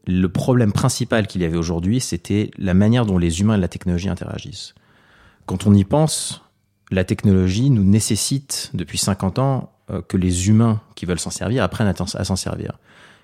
Le 0.06 0.30
problème 0.30 0.72
principal 0.72 1.26
qu'il 1.26 1.42
y 1.42 1.46
avait 1.46 1.58
aujourd'hui, 1.58 2.00
c'était 2.00 2.52
la 2.60 2.76
manière 2.76 3.08
dont 3.08 3.18
les 3.18 3.42
humains 3.42 3.56
et 3.56 3.60
la 3.60 3.70
technologie 3.70 4.08
interagissent. 4.08 4.76
Quand 5.48 5.66
on 5.66 5.74
y 5.74 5.84
pense, 5.84 6.44
la 6.92 7.04
technologie 7.04 7.72
nous 7.72 7.84
nécessite 7.84 8.70
depuis 8.76 9.00
50 9.00 9.40
ans 9.40 9.72
euh, 9.90 10.04
que 10.04 10.16
les 10.16 10.50
humains 10.50 10.80
qui 10.94 11.08
veulent 11.08 11.20
s'en 11.20 11.32
servir 11.32 11.64
apprennent 11.64 11.92
à, 11.92 12.24
s'en 12.24 12.36
servir. 12.36 12.78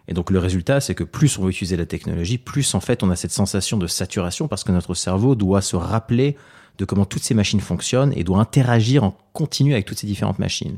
Et 0.08 0.16
donc 0.16 0.32
le 0.32 0.40
résultat, 0.40 0.82
c'est 0.82 0.96
que 0.96 1.04
plus 1.04 1.38
on 1.38 1.44
veut 1.44 1.52
utiliser 1.52 1.78
la 1.78 1.86
technologie, 1.86 2.40
plus 2.40 2.74
en 2.74 2.80
fait 2.80 3.04
on 3.04 3.12
a 3.12 3.16
cette 3.16 3.32
sensation 3.32 3.78
de 3.78 3.86
saturation 3.86 4.48
parce 4.48 4.64
que 4.64 4.72
notre 4.72 4.96
cerveau 4.96 5.36
doit 5.36 5.62
se 5.62 5.76
rappeler 5.76 6.36
de 6.78 6.86
comment 6.86 7.06
toutes 7.06 7.24
ces 7.24 7.34
machines 7.34 7.60
fonctionnent 7.60 8.14
et 8.16 8.24
doit 8.24 8.40
interagir 8.40 9.04
en 9.04 9.16
continu 9.34 9.74
avec 9.74 9.86
toutes 9.86 10.00
ces 10.00 10.08
différentes 10.08 10.40
machines. 10.40 10.78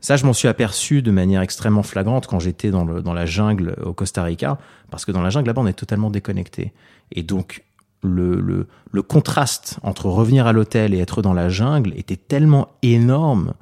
Ça, 0.00 0.16
je 0.16 0.26
m'en 0.26 0.34
suis 0.34 0.48
aperçu 0.48 1.00
de 1.00 1.10
manière 1.10 1.40
extrêmement 1.40 1.82
flagrante 1.82 2.26
quand 2.26 2.38
j'étais 2.38 2.70
dans, 2.70 2.84
la 2.84 3.26
jungle 3.26 3.76
au 3.82 3.94
Costa 3.94 4.22
Rica, 4.22 4.58
parce 4.90 5.04
que 5.04 5.12
dans 5.12 5.22
la 5.22 5.30
jungle 5.30 5.46
là-bas, 5.46 5.62
on 5.62 5.66
est 5.66 5.72
totalement 5.72 6.10
déconnecté. 6.10 6.74
Et 7.10 7.22
donc, 7.22 7.64
le, 8.02 8.38
le, 8.38 8.68
le 8.92 9.02
contraste 9.02 9.78
entre 9.82 10.06
revenir 10.06 10.46
à 10.46 10.52
l'hôtel 10.52 10.92
et 10.92 10.98
être 10.98 11.22
dans 11.22 11.32
la 11.32 11.48
jungle 11.48 11.94
était 11.96 12.18
tellement 12.18 12.68
énorme 12.82 13.54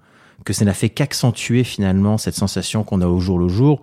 que 0.45 0.53
ça 0.53 0.65
n'a 0.65 0.75
fait 0.75 0.89
qu'accentuer 0.89 1.65
finalement 1.65 2.19
cette 2.19 2.35
sensation 2.35 2.83
qu'on 2.83 3.01
a 3.01 3.07
au 3.07 3.21
jour 3.21 3.39
le 3.39 3.49
jour, 3.49 3.81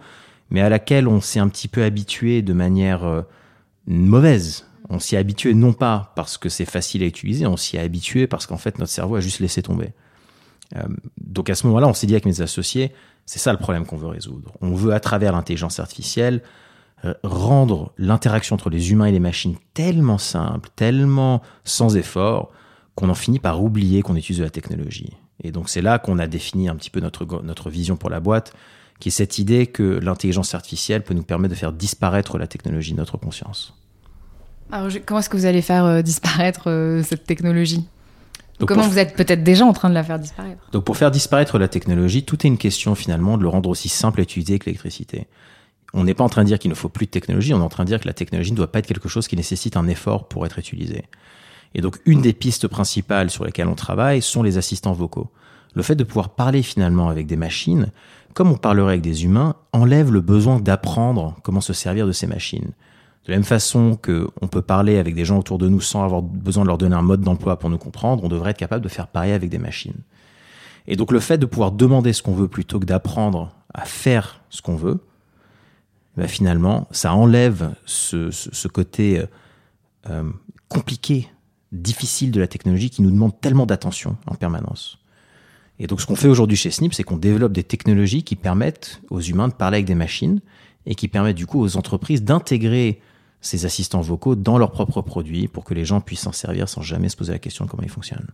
mais 0.49 0.61
à 0.61 0.69
laquelle 0.69 1.07
on 1.07 1.21
s'est 1.21 1.39
un 1.39 1.47
petit 1.47 1.67
peu 1.67 1.83
habitué 1.83 2.41
de 2.41 2.53
manière 2.53 3.05
euh, 3.05 3.21
mauvaise. 3.87 4.68
On 4.89 4.99
s'y 4.99 5.15
est 5.15 5.17
habitué 5.19 5.53
non 5.53 5.73
pas 5.73 6.13
parce 6.15 6.37
que 6.37 6.49
c'est 6.49 6.65
facile 6.65 7.03
à 7.03 7.05
utiliser, 7.05 7.45
on 7.45 7.57
s'y 7.57 7.77
est 7.77 7.79
habitué 7.79 8.27
parce 8.27 8.45
qu'en 8.47 8.57
fait 8.57 8.79
notre 8.79 8.91
cerveau 8.91 9.15
a 9.15 9.19
juste 9.19 9.39
laissé 9.39 9.61
tomber. 9.61 9.93
Euh, 10.75 10.83
donc 11.19 11.49
à 11.49 11.55
ce 11.55 11.67
moment-là, 11.67 11.87
on 11.87 11.93
s'est 11.93 12.07
dit 12.07 12.13
avec 12.13 12.25
mes 12.25 12.41
associés, 12.41 12.93
c'est 13.25 13.39
ça 13.39 13.51
le 13.51 13.59
problème 13.59 13.85
qu'on 13.85 13.97
veut 13.97 14.07
résoudre. 14.07 14.53
On 14.61 14.73
veut 14.73 14.93
à 14.93 14.99
travers 14.99 15.31
l'intelligence 15.31 15.79
artificielle 15.79 16.41
euh, 17.05 17.13
rendre 17.23 17.93
l'interaction 17.97 18.55
entre 18.55 18.69
les 18.69 18.91
humains 18.91 19.05
et 19.05 19.11
les 19.11 19.19
machines 19.19 19.55
tellement 19.73 20.17
simple, 20.17 20.69
tellement 20.75 21.41
sans 21.63 21.95
effort, 21.95 22.51
qu'on 22.95 23.09
en 23.09 23.15
finit 23.15 23.39
par 23.39 23.63
oublier 23.63 24.01
qu'on 24.01 24.15
utilise 24.15 24.39
de 24.39 24.43
la 24.43 24.49
technologie. 24.49 25.15
Et 25.41 25.51
donc 25.51 25.69
c'est 25.69 25.81
là 25.81 25.99
qu'on 25.99 26.19
a 26.19 26.27
défini 26.27 26.67
un 26.67 26.75
petit 26.75 26.89
peu 26.89 26.99
notre, 26.99 27.25
notre 27.41 27.69
vision 27.69 27.95
pour 27.95 28.09
la 28.09 28.19
boîte, 28.19 28.53
qui 28.99 29.07
est 29.07 29.13
cette 29.13 29.37
idée 29.37 29.67
que 29.67 29.83
l'intelligence 29.83 30.53
artificielle 30.53 31.03
peut 31.03 31.13
nous 31.13 31.23
permettre 31.23 31.53
de 31.53 31.59
faire 31.59 31.71
disparaître 31.71 32.37
la 32.37 32.47
technologie 32.47 32.91
de 32.91 32.97
notre 32.97 33.17
conscience. 33.17 33.78
Alors 34.71 34.89
comment 35.05 35.19
est-ce 35.19 35.29
que 35.29 35.37
vous 35.37 35.45
allez 35.45 35.61
faire 35.61 35.85
euh, 35.85 36.01
disparaître 36.01 36.69
euh, 36.69 37.03
cette 37.03 37.25
technologie 37.25 37.85
Comment 38.67 38.87
vous 38.87 38.99
êtes 38.99 39.15
peut-être 39.15 39.43
déjà 39.43 39.65
en 39.65 39.71
train 39.71 39.89
de 39.89 39.93
la 39.93 40.03
faire 40.03 40.19
disparaître 40.19 40.69
Donc 40.71 40.83
pour 40.83 40.97
faire 40.97 41.11
disparaître 41.11 41.57
la 41.57 41.69
technologie, 41.69 42.23
tout 42.23 42.45
est 42.45 42.49
une 42.49 42.57
question 42.57 42.93
finalement 42.93 43.37
de 43.37 43.43
le 43.43 43.49
rendre 43.49 43.69
aussi 43.69 43.87
simple 43.87 44.19
à 44.19 44.23
utiliser 44.23 44.59
que 44.59 44.65
l'électricité. 44.65 45.27
On 45.93 46.03
n'est 46.03 46.13
pas 46.13 46.25
en 46.25 46.29
train 46.29 46.43
de 46.43 46.47
dire 46.47 46.59
qu'il 46.59 46.69
ne 46.69 46.75
faut 46.75 46.89
plus 46.89 47.05
de 47.05 47.11
technologie, 47.11 47.53
on 47.53 47.59
est 47.59 47.63
en 47.63 47.69
train 47.69 47.83
de 47.83 47.89
dire 47.89 48.01
que 48.01 48.07
la 48.07 48.13
technologie 48.13 48.51
ne 48.51 48.57
doit 48.57 48.71
pas 48.71 48.79
être 48.79 48.85
quelque 48.85 49.07
chose 49.07 49.27
qui 49.27 49.37
nécessite 49.37 49.77
un 49.77 49.87
effort 49.87 50.27
pour 50.27 50.45
être 50.45 50.59
utilisé. 50.59 51.05
Et 51.73 51.81
donc, 51.81 51.99
une 52.05 52.21
des 52.21 52.33
pistes 52.33 52.67
principales 52.67 53.29
sur 53.29 53.45
lesquelles 53.45 53.67
on 53.67 53.75
travaille 53.75 54.21
sont 54.21 54.43
les 54.43 54.57
assistants 54.57 54.93
vocaux. 54.93 55.29
Le 55.75 55.83
fait 55.83 55.95
de 55.95 56.03
pouvoir 56.03 56.29
parler 56.29 56.63
finalement 56.63 57.09
avec 57.09 57.27
des 57.27 57.37
machines, 57.37 57.91
comme 58.33 58.51
on 58.51 58.57
parlerait 58.57 58.93
avec 58.93 59.01
des 59.01 59.23
humains, 59.23 59.55
enlève 59.71 60.11
le 60.11 60.21
besoin 60.21 60.59
d'apprendre 60.59 61.37
comment 61.43 61.61
se 61.61 61.73
servir 61.73 62.07
de 62.07 62.11
ces 62.11 62.27
machines. 62.27 62.71
De 63.25 63.31
la 63.31 63.37
même 63.37 63.45
façon 63.45 63.95
que 63.95 64.27
on 64.41 64.47
peut 64.47 64.61
parler 64.61 64.97
avec 64.97 65.13
des 65.13 65.25
gens 65.25 65.37
autour 65.37 65.57
de 65.57 65.67
nous 65.67 65.81
sans 65.81 66.03
avoir 66.03 66.21
besoin 66.21 66.63
de 66.63 66.67
leur 66.67 66.77
donner 66.77 66.95
un 66.95 67.01
mode 67.01 67.21
d'emploi 67.21 67.59
pour 67.59 67.69
nous 67.69 67.77
comprendre, 67.77 68.23
on 68.23 68.29
devrait 68.29 68.51
être 68.51 68.57
capable 68.57 68.83
de 68.83 68.89
faire 68.89 69.07
pareil 69.07 69.33
avec 69.33 69.49
des 69.49 69.57
machines. 69.57 70.01
Et 70.87 70.95
donc 70.95 71.11
le 71.11 71.19
fait 71.19 71.37
de 71.37 71.45
pouvoir 71.45 71.71
demander 71.71 72.13
ce 72.13 72.23
qu'on 72.23 72.33
veut 72.33 72.47
plutôt 72.47 72.79
que 72.79 72.85
d'apprendre 72.85 73.53
à 73.73 73.85
faire 73.85 74.41
ce 74.49 74.61
qu'on 74.61 74.75
veut, 74.75 74.99
ben 76.17 76.27
finalement, 76.27 76.87
ça 76.91 77.13
enlève 77.13 77.75
ce, 77.85 78.67
côté 78.67 79.23
euh, 80.09 80.23
compliqué 80.67 81.29
difficile 81.71 82.31
de 82.31 82.39
la 82.39 82.47
technologie 82.47 82.89
qui 82.89 83.01
nous 83.01 83.11
demande 83.11 83.39
tellement 83.39 83.65
d'attention 83.65 84.17
en 84.25 84.35
permanence. 84.35 84.97
Et 85.77 85.87
donc 85.87 86.01
ce 86.01 86.05
qu'on 86.05 86.15
fait 86.15 86.27
aujourd'hui 86.27 86.57
chez 86.57 86.71
Snip, 86.71 86.93
c'est 86.93 87.03
qu'on 87.03 87.17
développe 87.17 87.53
des 87.53 87.63
technologies 87.63 88.23
qui 88.23 88.35
permettent 88.35 89.01
aux 89.09 89.21
humains 89.21 89.47
de 89.47 89.53
parler 89.53 89.77
avec 89.77 89.85
des 89.85 89.95
machines 89.95 90.41
et 90.85 90.95
qui 90.95 91.07
permettent 91.07 91.37
du 91.37 91.45
coup 91.45 91.61
aux 91.61 91.77
entreprises 91.77 92.23
d'intégrer 92.23 92.99
ces 93.41 93.65
assistants 93.65 94.01
vocaux 94.01 94.35
dans 94.35 94.57
leurs 94.57 94.71
propres 94.71 95.01
produits 95.01 95.47
pour 95.47 95.63
que 95.63 95.73
les 95.73 95.85
gens 95.85 96.01
puissent 96.01 96.21
s'en 96.21 96.31
servir 96.31 96.67
sans 96.67 96.81
jamais 96.81 97.09
se 97.09 97.17
poser 97.17 97.31
la 97.31 97.39
question 97.39 97.65
de 97.65 97.69
comment 97.69 97.83
ils 97.83 97.89
fonctionnent. 97.89 98.27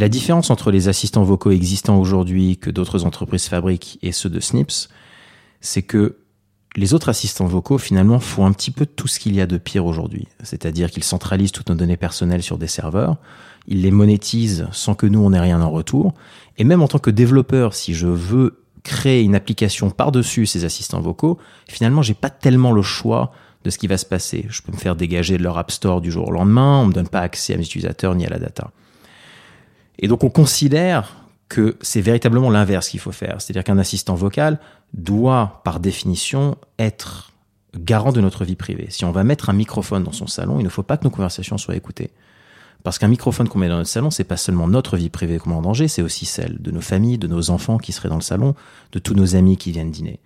La 0.00 0.08
différence 0.08 0.48
entre 0.48 0.70
les 0.70 0.88
assistants 0.88 1.24
vocaux 1.24 1.50
existants 1.50 1.98
aujourd'hui 1.98 2.56
que 2.56 2.70
d'autres 2.70 3.04
entreprises 3.04 3.48
fabriquent 3.48 3.98
et 4.00 4.12
ceux 4.12 4.30
de 4.30 4.40
Snips, 4.40 4.88
c'est 5.60 5.82
que 5.82 6.16
les 6.76 6.94
autres 6.94 7.08
assistants 7.08 7.46
vocaux 7.46 7.76
finalement 7.76 8.18
font 8.18 8.46
un 8.46 8.52
petit 8.52 8.70
peu 8.70 8.86
tout 8.86 9.08
ce 9.08 9.18
qu'il 9.18 9.34
y 9.34 9.40
a 9.40 9.46
de 9.46 9.58
pire 9.58 9.84
aujourd'hui. 9.84 10.26
C'est-à-dire 10.42 10.90
qu'ils 10.90 11.04
centralisent 11.04 11.52
toutes 11.52 11.68
nos 11.68 11.74
données 11.74 11.96
personnelles 11.96 12.42
sur 12.42 12.56
des 12.56 12.68
serveurs, 12.68 13.16
ils 13.70 13.82
les 13.82 13.90
monétisent 13.90 14.66
sans 14.72 14.94
que 14.94 15.06
nous 15.06 15.20
on 15.20 15.32
ait 15.32 15.40
rien 15.40 15.62
en 15.62 15.70
retour. 15.70 16.12
Et 16.58 16.64
même 16.64 16.82
en 16.82 16.88
tant 16.88 16.98
que 16.98 17.10
développeur, 17.10 17.72
si 17.72 17.94
je 17.94 18.08
veux 18.08 18.62
créer 18.82 19.22
une 19.22 19.34
application 19.34 19.90
par-dessus 19.90 20.44
ces 20.44 20.64
assistants 20.64 21.00
vocaux, 21.00 21.38
finalement 21.68 22.02
j'ai 22.02 22.14
pas 22.14 22.30
tellement 22.30 22.72
le 22.72 22.82
choix 22.82 23.32
de 23.64 23.70
ce 23.70 23.78
qui 23.78 23.86
va 23.86 23.96
se 23.96 24.06
passer. 24.06 24.46
Je 24.50 24.60
peux 24.62 24.72
me 24.72 24.76
faire 24.76 24.96
dégager 24.96 25.38
de 25.38 25.42
leur 25.42 25.56
App 25.56 25.70
Store 25.70 26.00
du 26.00 26.10
jour 26.10 26.28
au 26.28 26.32
lendemain, 26.32 26.80
on 26.82 26.86
me 26.86 26.92
donne 26.92 27.08
pas 27.08 27.20
accès 27.20 27.54
à 27.54 27.56
mes 27.56 27.64
utilisateurs 27.64 28.14
ni 28.14 28.26
à 28.26 28.30
la 28.30 28.38
data. 28.38 28.70
Et 29.98 30.08
donc 30.08 30.24
on 30.24 30.30
considère 30.30 31.16
que 31.48 31.76
c'est 31.80 32.00
véritablement 32.00 32.50
l'inverse 32.50 32.88
qu'il 32.88 33.00
faut 33.00 33.12
faire. 33.12 33.36
C'est-à-dire 33.38 33.64
qu'un 33.64 33.78
assistant 33.78 34.14
vocal 34.14 34.58
doit, 34.94 35.60
par 35.64 35.80
définition, 35.80 36.56
être 36.78 37.32
garant 37.76 38.12
de 38.12 38.20
notre 38.20 38.44
vie 38.44 38.56
privée. 38.56 38.86
Si 38.90 39.04
on 39.04 39.12
va 39.12 39.24
mettre 39.24 39.50
un 39.50 39.52
microphone 39.52 40.04
dans 40.04 40.12
son 40.12 40.26
salon, 40.26 40.58
il 40.58 40.64
ne 40.64 40.68
faut 40.68 40.82
pas 40.82 40.96
que 40.96 41.04
nos 41.04 41.10
conversations 41.10 41.58
soient 41.58 41.76
écoutées. 41.76 42.10
Parce 42.82 42.98
qu'un 42.98 43.08
microphone 43.08 43.48
qu'on 43.48 43.58
met 43.58 43.68
dans 43.68 43.76
notre 43.76 43.90
salon, 43.90 44.10
c'est 44.10 44.24
pas 44.24 44.36
seulement 44.36 44.66
notre 44.66 44.96
vie 44.96 45.10
privée 45.10 45.38
qu'on 45.38 45.50
met 45.50 45.56
en 45.56 45.62
danger, 45.62 45.88
c'est 45.88 46.02
aussi 46.02 46.24
celle 46.24 46.60
de 46.60 46.70
nos 46.70 46.80
familles, 46.80 47.18
de 47.18 47.26
nos 47.26 47.50
enfants 47.50 47.78
qui 47.78 47.92
seraient 47.92 48.08
dans 48.08 48.16
le 48.16 48.22
salon, 48.22 48.54
de 48.92 48.98
tous 48.98 49.14
nos 49.14 49.36
amis 49.36 49.56
qui 49.56 49.72
viennent 49.72 49.90
dîner. 49.90 50.20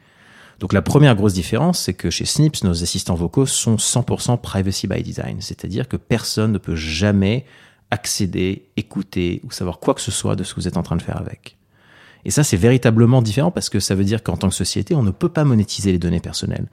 Donc 0.61 0.73
la 0.73 0.83
première 0.83 1.17
grosse 1.17 1.35
différence, 1.35 1.81
c'est 1.81 1.95
que 1.95 2.11
chez 2.11 2.25
Snips, 2.25 2.63
nos 2.63 2.83
assistants 2.83 3.17
vocaux 3.17 3.47
sont 3.47 3.77
100% 3.77 4.41
privacy 4.41 4.87
by 4.87 5.03
design, 5.03 5.41
c'est-à-dire 5.41 5.89
que 5.89 5.97
personne 5.97 6.53
ne 6.53 6.59
peut 6.59 6.77
jamais 6.77 7.45
accéder, 7.91 8.69
écouter 8.77 9.41
ou 9.45 9.51
savoir 9.51 9.79
quoi 9.79 9.95
que 9.95 10.01
ce 10.01 10.11
soit 10.11 10.37
de 10.37 10.45
ce 10.45 10.55
que 10.55 10.61
vous 10.61 10.69
êtes 10.69 10.77
en 10.77 10.83
train 10.83 10.97
de 10.97 11.03
faire 11.03 11.21
avec. 11.21 11.57
Et 12.25 12.31
ça, 12.31 12.43
c'est 12.43 12.57
véritablement 12.57 13.21
différent 13.21 13.51
parce 13.51 13.69
que 13.69 13.81
ça 13.81 13.95
veut 13.95 14.05
dire 14.05 14.23
qu'en 14.23 14.37
tant 14.37 14.49
que 14.49 14.55
société, 14.55 14.95
on 14.95 15.03
ne 15.03 15.11
peut 15.11 15.29
pas 15.29 15.45
monétiser 15.45 15.93
les 15.93 15.99
données 15.99 16.21
personnelles. 16.21 16.67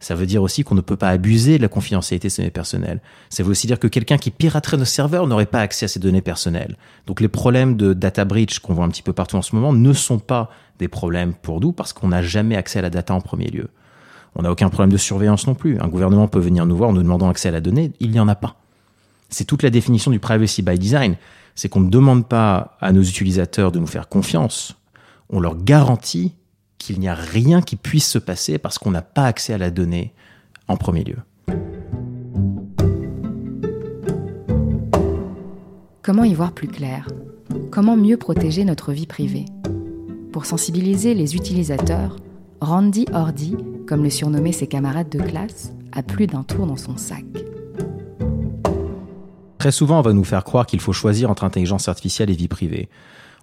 Ça 0.00 0.14
veut 0.14 0.26
dire 0.26 0.42
aussi 0.42 0.64
qu'on 0.64 0.74
ne 0.74 0.80
peut 0.80 0.96
pas 0.96 1.08
abuser 1.08 1.56
de 1.56 1.62
la 1.62 1.68
confidentialité 1.68 2.28
de 2.28 2.32
ces 2.32 2.42
données 2.42 2.50
personnelles. 2.50 3.00
Ça 3.30 3.42
veut 3.42 3.50
aussi 3.50 3.66
dire 3.66 3.78
que 3.78 3.86
quelqu'un 3.86 4.18
qui 4.18 4.30
piraterait 4.30 4.76
nos 4.76 4.84
serveurs 4.84 5.26
n'aurait 5.26 5.46
pas 5.46 5.60
accès 5.60 5.86
à 5.86 5.88
ces 5.88 6.00
données 6.00 6.20
personnelles. 6.20 6.76
Donc 7.06 7.20
les 7.20 7.28
problèmes 7.28 7.76
de 7.76 7.94
data 7.94 8.24
breach 8.24 8.58
qu'on 8.58 8.74
voit 8.74 8.84
un 8.84 8.90
petit 8.90 9.02
peu 9.02 9.12
partout 9.12 9.36
en 9.36 9.42
ce 9.42 9.54
moment 9.54 9.72
ne 9.72 9.92
sont 9.92 10.18
pas 10.18 10.50
des 10.78 10.88
problèmes 10.88 11.34
pour 11.34 11.60
nous 11.60 11.72
parce 11.72 11.92
qu'on 11.92 12.08
n'a 12.08 12.22
jamais 12.22 12.56
accès 12.56 12.80
à 12.80 12.82
la 12.82 12.90
data 12.90 13.14
en 13.14 13.20
premier 13.20 13.46
lieu. 13.46 13.68
On 14.34 14.42
n'a 14.42 14.50
aucun 14.50 14.68
problème 14.68 14.90
de 14.90 14.96
surveillance 14.96 15.46
non 15.46 15.54
plus. 15.54 15.78
Un 15.80 15.88
gouvernement 15.88 16.28
peut 16.28 16.40
venir 16.40 16.66
nous 16.66 16.76
voir 16.76 16.90
en 16.90 16.92
nous 16.92 17.02
demandant 17.02 17.28
accès 17.28 17.48
à 17.48 17.52
la 17.52 17.60
donnée, 17.60 17.92
il 18.00 18.10
n'y 18.10 18.20
en 18.20 18.28
a 18.28 18.34
pas. 18.34 18.56
C'est 19.30 19.44
toute 19.44 19.62
la 19.62 19.70
définition 19.70 20.10
du 20.10 20.18
privacy 20.18 20.62
by 20.62 20.78
design. 20.78 21.16
C'est 21.54 21.68
qu'on 21.68 21.80
ne 21.80 21.90
demande 21.90 22.28
pas 22.28 22.76
à 22.80 22.92
nos 22.92 23.02
utilisateurs 23.02 23.72
de 23.72 23.78
nous 23.78 23.86
faire 23.86 24.08
confiance. 24.08 24.74
On 25.30 25.40
leur 25.40 25.56
garantit 25.56 26.34
qu'il 26.84 27.00
n'y 27.00 27.08
a 27.08 27.14
rien 27.14 27.62
qui 27.62 27.76
puisse 27.76 28.06
se 28.06 28.18
passer 28.18 28.58
parce 28.58 28.78
qu'on 28.78 28.90
n'a 28.90 29.00
pas 29.00 29.24
accès 29.24 29.54
à 29.54 29.58
la 29.58 29.70
donnée 29.70 30.12
en 30.68 30.76
premier 30.76 31.02
lieu. 31.02 31.16
Comment 36.02 36.24
y 36.24 36.34
voir 36.34 36.52
plus 36.52 36.68
clair? 36.68 37.08
Comment 37.70 37.96
mieux 37.96 38.18
protéger 38.18 38.66
notre 38.66 38.92
vie 38.92 39.06
privée? 39.06 39.46
Pour 40.30 40.44
sensibiliser 40.44 41.14
les 41.14 41.34
utilisateurs, 41.34 42.16
Randy 42.60 43.06
Ordi, 43.14 43.56
comme 43.86 44.02
le 44.02 44.10
surnommaient 44.10 44.52
ses 44.52 44.66
camarades 44.66 45.08
de 45.08 45.20
classe, 45.20 45.72
a 45.92 46.02
plus 46.02 46.26
d'un 46.26 46.42
tour 46.42 46.66
dans 46.66 46.76
son 46.76 46.98
sac. 46.98 47.24
Très 49.56 49.72
souvent, 49.72 50.00
on 50.00 50.02
va 50.02 50.12
nous 50.12 50.24
faire 50.24 50.44
croire 50.44 50.66
qu'il 50.66 50.80
faut 50.80 50.92
choisir 50.92 51.30
entre 51.30 51.44
intelligence 51.44 51.88
artificielle 51.88 52.28
et 52.28 52.34
vie 52.34 52.48
privée. 52.48 52.90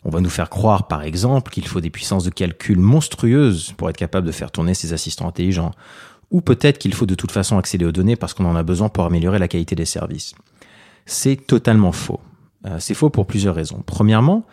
On 0.03 0.10
va 0.10 0.20
nous 0.20 0.29
faire 0.29 0.50
croire, 0.50 0.88
par 0.88 1.03
exemple, 1.03 1.51
qu'il 1.51 1.67
faut 1.67 1.81
des 1.81 1.89
puissances 1.89 2.24
de 2.24 2.29
calcul 2.31 2.79
monstrueuses 2.79 3.74
pour 3.77 3.89
être 3.89 3.98
capable 3.98 4.25
de 4.25 4.31
faire 4.31 4.51
tourner 4.51 4.74
ces 4.74 4.93
assistants 4.93 5.27
intelligents. 5.27 5.72
Ou 6.31 6.41
peut-être 6.41 6.79
qu'il 6.79 6.93
faut 6.93 7.05
de 7.05 7.15
toute 7.15 7.31
façon 7.31 7.58
accéder 7.58 7.86
aux 7.86 7.91
données 7.91 8.15
parce 8.15 8.34
qu'on 8.34 8.46
en 8.46 8.55
a 8.55 8.63
besoin 8.63 8.89
pour 8.89 9.05
améliorer 9.05 9.38
la 9.38 9.48
qualité 9.48 9.75
des 9.75 9.86
services. 9.86 10.34
C'est 11.05 11.36
totalement 11.36 11.91
faux. 11.91 12.20
Euh, 12.65 12.77
c'est 12.79 12.93
faux 12.93 13.10
pour 13.10 13.27
plusieurs 13.27 13.55
raisons. 13.55 13.84
Premièrement, 13.86 14.46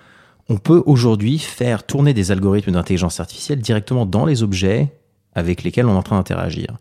on 0.49 0.57
peut 0.57 0.83
aujourd'hui 0.87 1.39
faire 1.39 1.85
tourner 1.85 2.15
des 2.15 2.31
algorithmes 2.31 2.73
d'intelligence 2.73 3.21
artificielle 3.21 3.61
directement 3.61 4.07
dans 4.07 4.27
les 4.27 4.43
objets 4.43 4.93
avec 5.35 5.63
lesquels 5.63 5.87
on 5.87 5.95
est 5.95 5.99
en 5.99 6.03
train 6.03 6.17
d'interagir. 6.17 6.79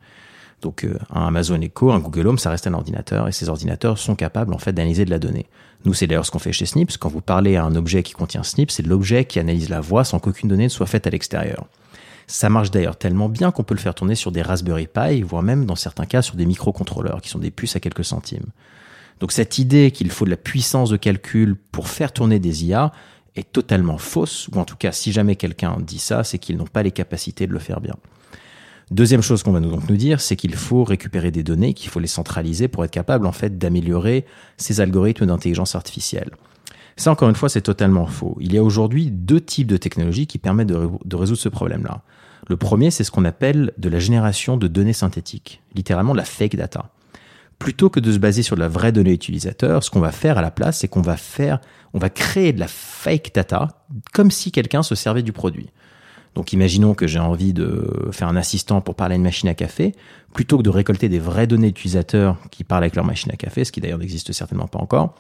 Donc 0.62 0.84
euh, 0.84 0.98
un 1.14 1.28
Amazon 1.28 1.62
Echo, 1.62 1.92
un 1.92 2.00
Google 2.00 2.28
Home, 2.28 2.40
ça 2.40 2.50
reste 2.50 2.68
un 2.68 2.74
ordinateur 2.74 3.28
et 3.28 3.32
ces 3.32 3.50
ordinateurs 3.50 3.98
sont 3.98 4.16
capables 4.16 4.54
en 4.54 4.58
fait 4.58 4.74
d'analyser 4.74 5.06
de 5.06 5.12
la 5.12 5.20
donnée. 5.20 5.46
Nous, 5.86 5.94
c'est 5.94 6.08
d'ailleurs 6.08 6.26
ce 6.26 6.32
qu'on 6.32 6.40
fait 6.40 6.52
chez 6.52 6.66
Snips. 6.66 6.98
Quand 6.98 7.10
vous 7.10 7.22
parlez 7.22 7.56
à 7.56 7.64
un 7.64 7.76
objet 7.76 8.04
qui 8.04 8.14
contient 8.14 8.44
Snips, 8.44 8.72
c'est 8.72 8.86
l'objet 8.86 9.26
qui 9.26 9.40
analyse 9.40 9.70
la 9.70 9.80
voix 9.80 10.04
sans 10.04 10.20
qu'aucune 10.20 10.50
donnée 10.50 10.66
ne 10.66 10.70
soit 10.70 10.88
faite 10.88 11.06
à 11.08 11.10
l'extérieur. 11.10 11.68
Ça 12.26 12.50
marche 12.50 12.72
d'ailleurs 12.72 12.98
tellement 12.98 13.30
bien 13.30 13.52
qu'on 13.52 13.64
peut 13.64 13.76
le 13.76 13.80
faire 13.80 13.96
tourner 13.96 14.16
sur 14.16 14.32
des 14.32 14.42
Raspberry 14.42 14.88
Pi, 14.88 15.22
voire 15.22 15.44
même 15.44 15.66
dans 15.66 15.76
certains 15.76 16.06
cas 16.06 16.22
sur 16.22 16.36
des 16.36 16.46
microcontrôleurs 16.46 17.22
qui 17.22 17.30
sont 17.30 17.40
des 17.40 17.52
puces 17.52 17.76
à 17.76 17.80
quelques 17.80 18.04
centimes. 18.04 18.48
Donc 19.20 19.32
cette 19.32 19.58
idée 19.60 19.92
qu'il 19.92 20.12
faut 20.12 20.26
de 20.26 20.30
la 20.30 20.38
puissance 20.38 20.90
de 20.90 20.98
calcul 20.98 21.56
pour 21.56 21.88
faire 21.88 22.12
tourner 22.12 22.40
des 22.40 22.66
IA 22.66 22.92
est 23.36 23.52
totalement 23.52 23.98
fausse, 23.98 24.50
ou 24.54 24.60
en 24.60 24.66
tout 24.66 24.76
cas 24.76 24.92
si 24.92 25.12
jamais 25.12 25.36
quelqu'un 25.36 25.78
dit 25.80 26.00
ça, 26.00 26.24
c'est 26.24 26.38
qu'ils 26.38 26.58
n'ont 26.58 26.66
pas 26.66 26.84
les 26.84 26.92
capacités 26.92 27.48
de 27.48 27.54
le 27.54 27.60
faire 27.60 27.80
bien. 27.80 27.96
Deuxième 28.90 29.22
chose 29.22 29.44
qu'on 29.44 29.52
va 29.52 29.60
nous 29.60 29.70
donc 29.70 29.90
nous 29.90 29.98
dire, 29.98 30.22
c'est 30.22 30.38
qu'il 30.38 30.56
faut 30.56 30.86
récupérer 30.86 31.30
des 31.30 31.44
données, 31.44 31.74
qu'il 31.74 31.90
faut 31.90 32.00
les 32.00 32.08
centraliser 32.08 32.70
pour 32.70 32.86
être 32.86 32.92
capable 32.92 33.28
en 33.28 33.34
fait 33.34 33.58
d'améliorer 33.58 34.26
ces 34.56 34.80
algorithmes 34.80 35.26
d'intelligence 35.26 35.76
artificielle. 35.76 36.32
Ça 36.96 37.12
encore 37.12 37.28
une 37.28 37.36
fois, 37.36 37.50
c'est 37.50 37.62
totalement 37.62 38.08
faux. 38.08 38.38
Il 38.40 38.54
y 38.54 38.58
a 38.58 38.64
aujourd'hui 38.64 39.12
deux 39.12 39.42
types 39.42 39.68
de 39.68 39.76
technologies 39.76 40.26
qui 40.26 40.38
permettent 40.38 40.70
de, 40.70 41.16
résoudre 41.16 41.40
ce 41.40 41.50
problème-là. 41.50 42.02
Le 42.48 42.56
premier, 42.56 42.90
c'est 42.90 43.04
ce 43.04 43.12
qu'on 43.12 43.26
appelle 43.26 43.74
de 43.78 43.90
la 43.90 44.00
génération 44.00 44.56
de 44.56 44.68
données 44.68 44.94
synthétiques, 44.94 45.62
littéralement 45.76 46.14
la 46.14 46.24
fake 46.24 46.56
data. 46.56 46.90
Plutôt 47.60 47.90
que 47.90 48.00
de 48.00 48.12
se 48.12 48.20
baser 48.20 48.42
sur 48.42 48.56
de 48.56 48.62
la 48.62 48.70
vraie 48.70 48.94
donnée 48.94 49.12
utilisateur, 49.12 49.84
ce 49.84 49.90
qu'on 49.90 50.00
va 50.00 50.14
faire 50.14 50.38
à 50.38 50.42
la 50.42 50.52
place, 50.52 50.80
c'est 50.80 50.88
qu'on 50.88 51.02
va 51.02 51.18
faire, 51.18 51.60
on 51.94 52.00
va 52.00 52.10
créer 52.10 52.54
de 52.54 52.60
la 52.60 52.68
fake 52.68 53.32
data 53.34 53.68
comme 54.14 54.32
si 54.32 54.52
quelqu'un 54.52 54.82
se 54.82 54.96
servait 54.96 55.24
du 55.24 55.34
produit. 55.34 55.70
Donc 56.38 56.54
imaginons 56.54 56.94
que 56.94 57.08
j'ai 57.08 57.18
envie 57.18 57.52
de 57.52 57.90
faire 58.12 58.28
un 58.28 58.36
assistant 58.36 58.80
pour 58.80 58.94
parler 58.94 59.14
à 59.14 59.16
une 59.16 59.24
machine 59.24 59.50
à 59.50 59.56
café, 59.56 59.96
plutôt 60.36 60.60
que 60.60 60.62
de 60.62 60.70
récolter 60.70 61.10
des 61.10 61.18
vraies 61.18 61.48
données 61.48 61.70
d'utilisateurs 61.70 62.38
qui 62.52 62.64
parlent 62.64 62.84
avec 62.84 62.96
leur 62.96 63.06
machine 63.06 63.32
à 63.32 63.36
café, 63.36 63.66
ce 63.66 63.72
qui 63.72 63.82
d'ailleurs 63.82 63.98
n'existe 63.98 64.32
certainement 64.34 64.68
pas 64.68 64.78
encore, 64.78 65.16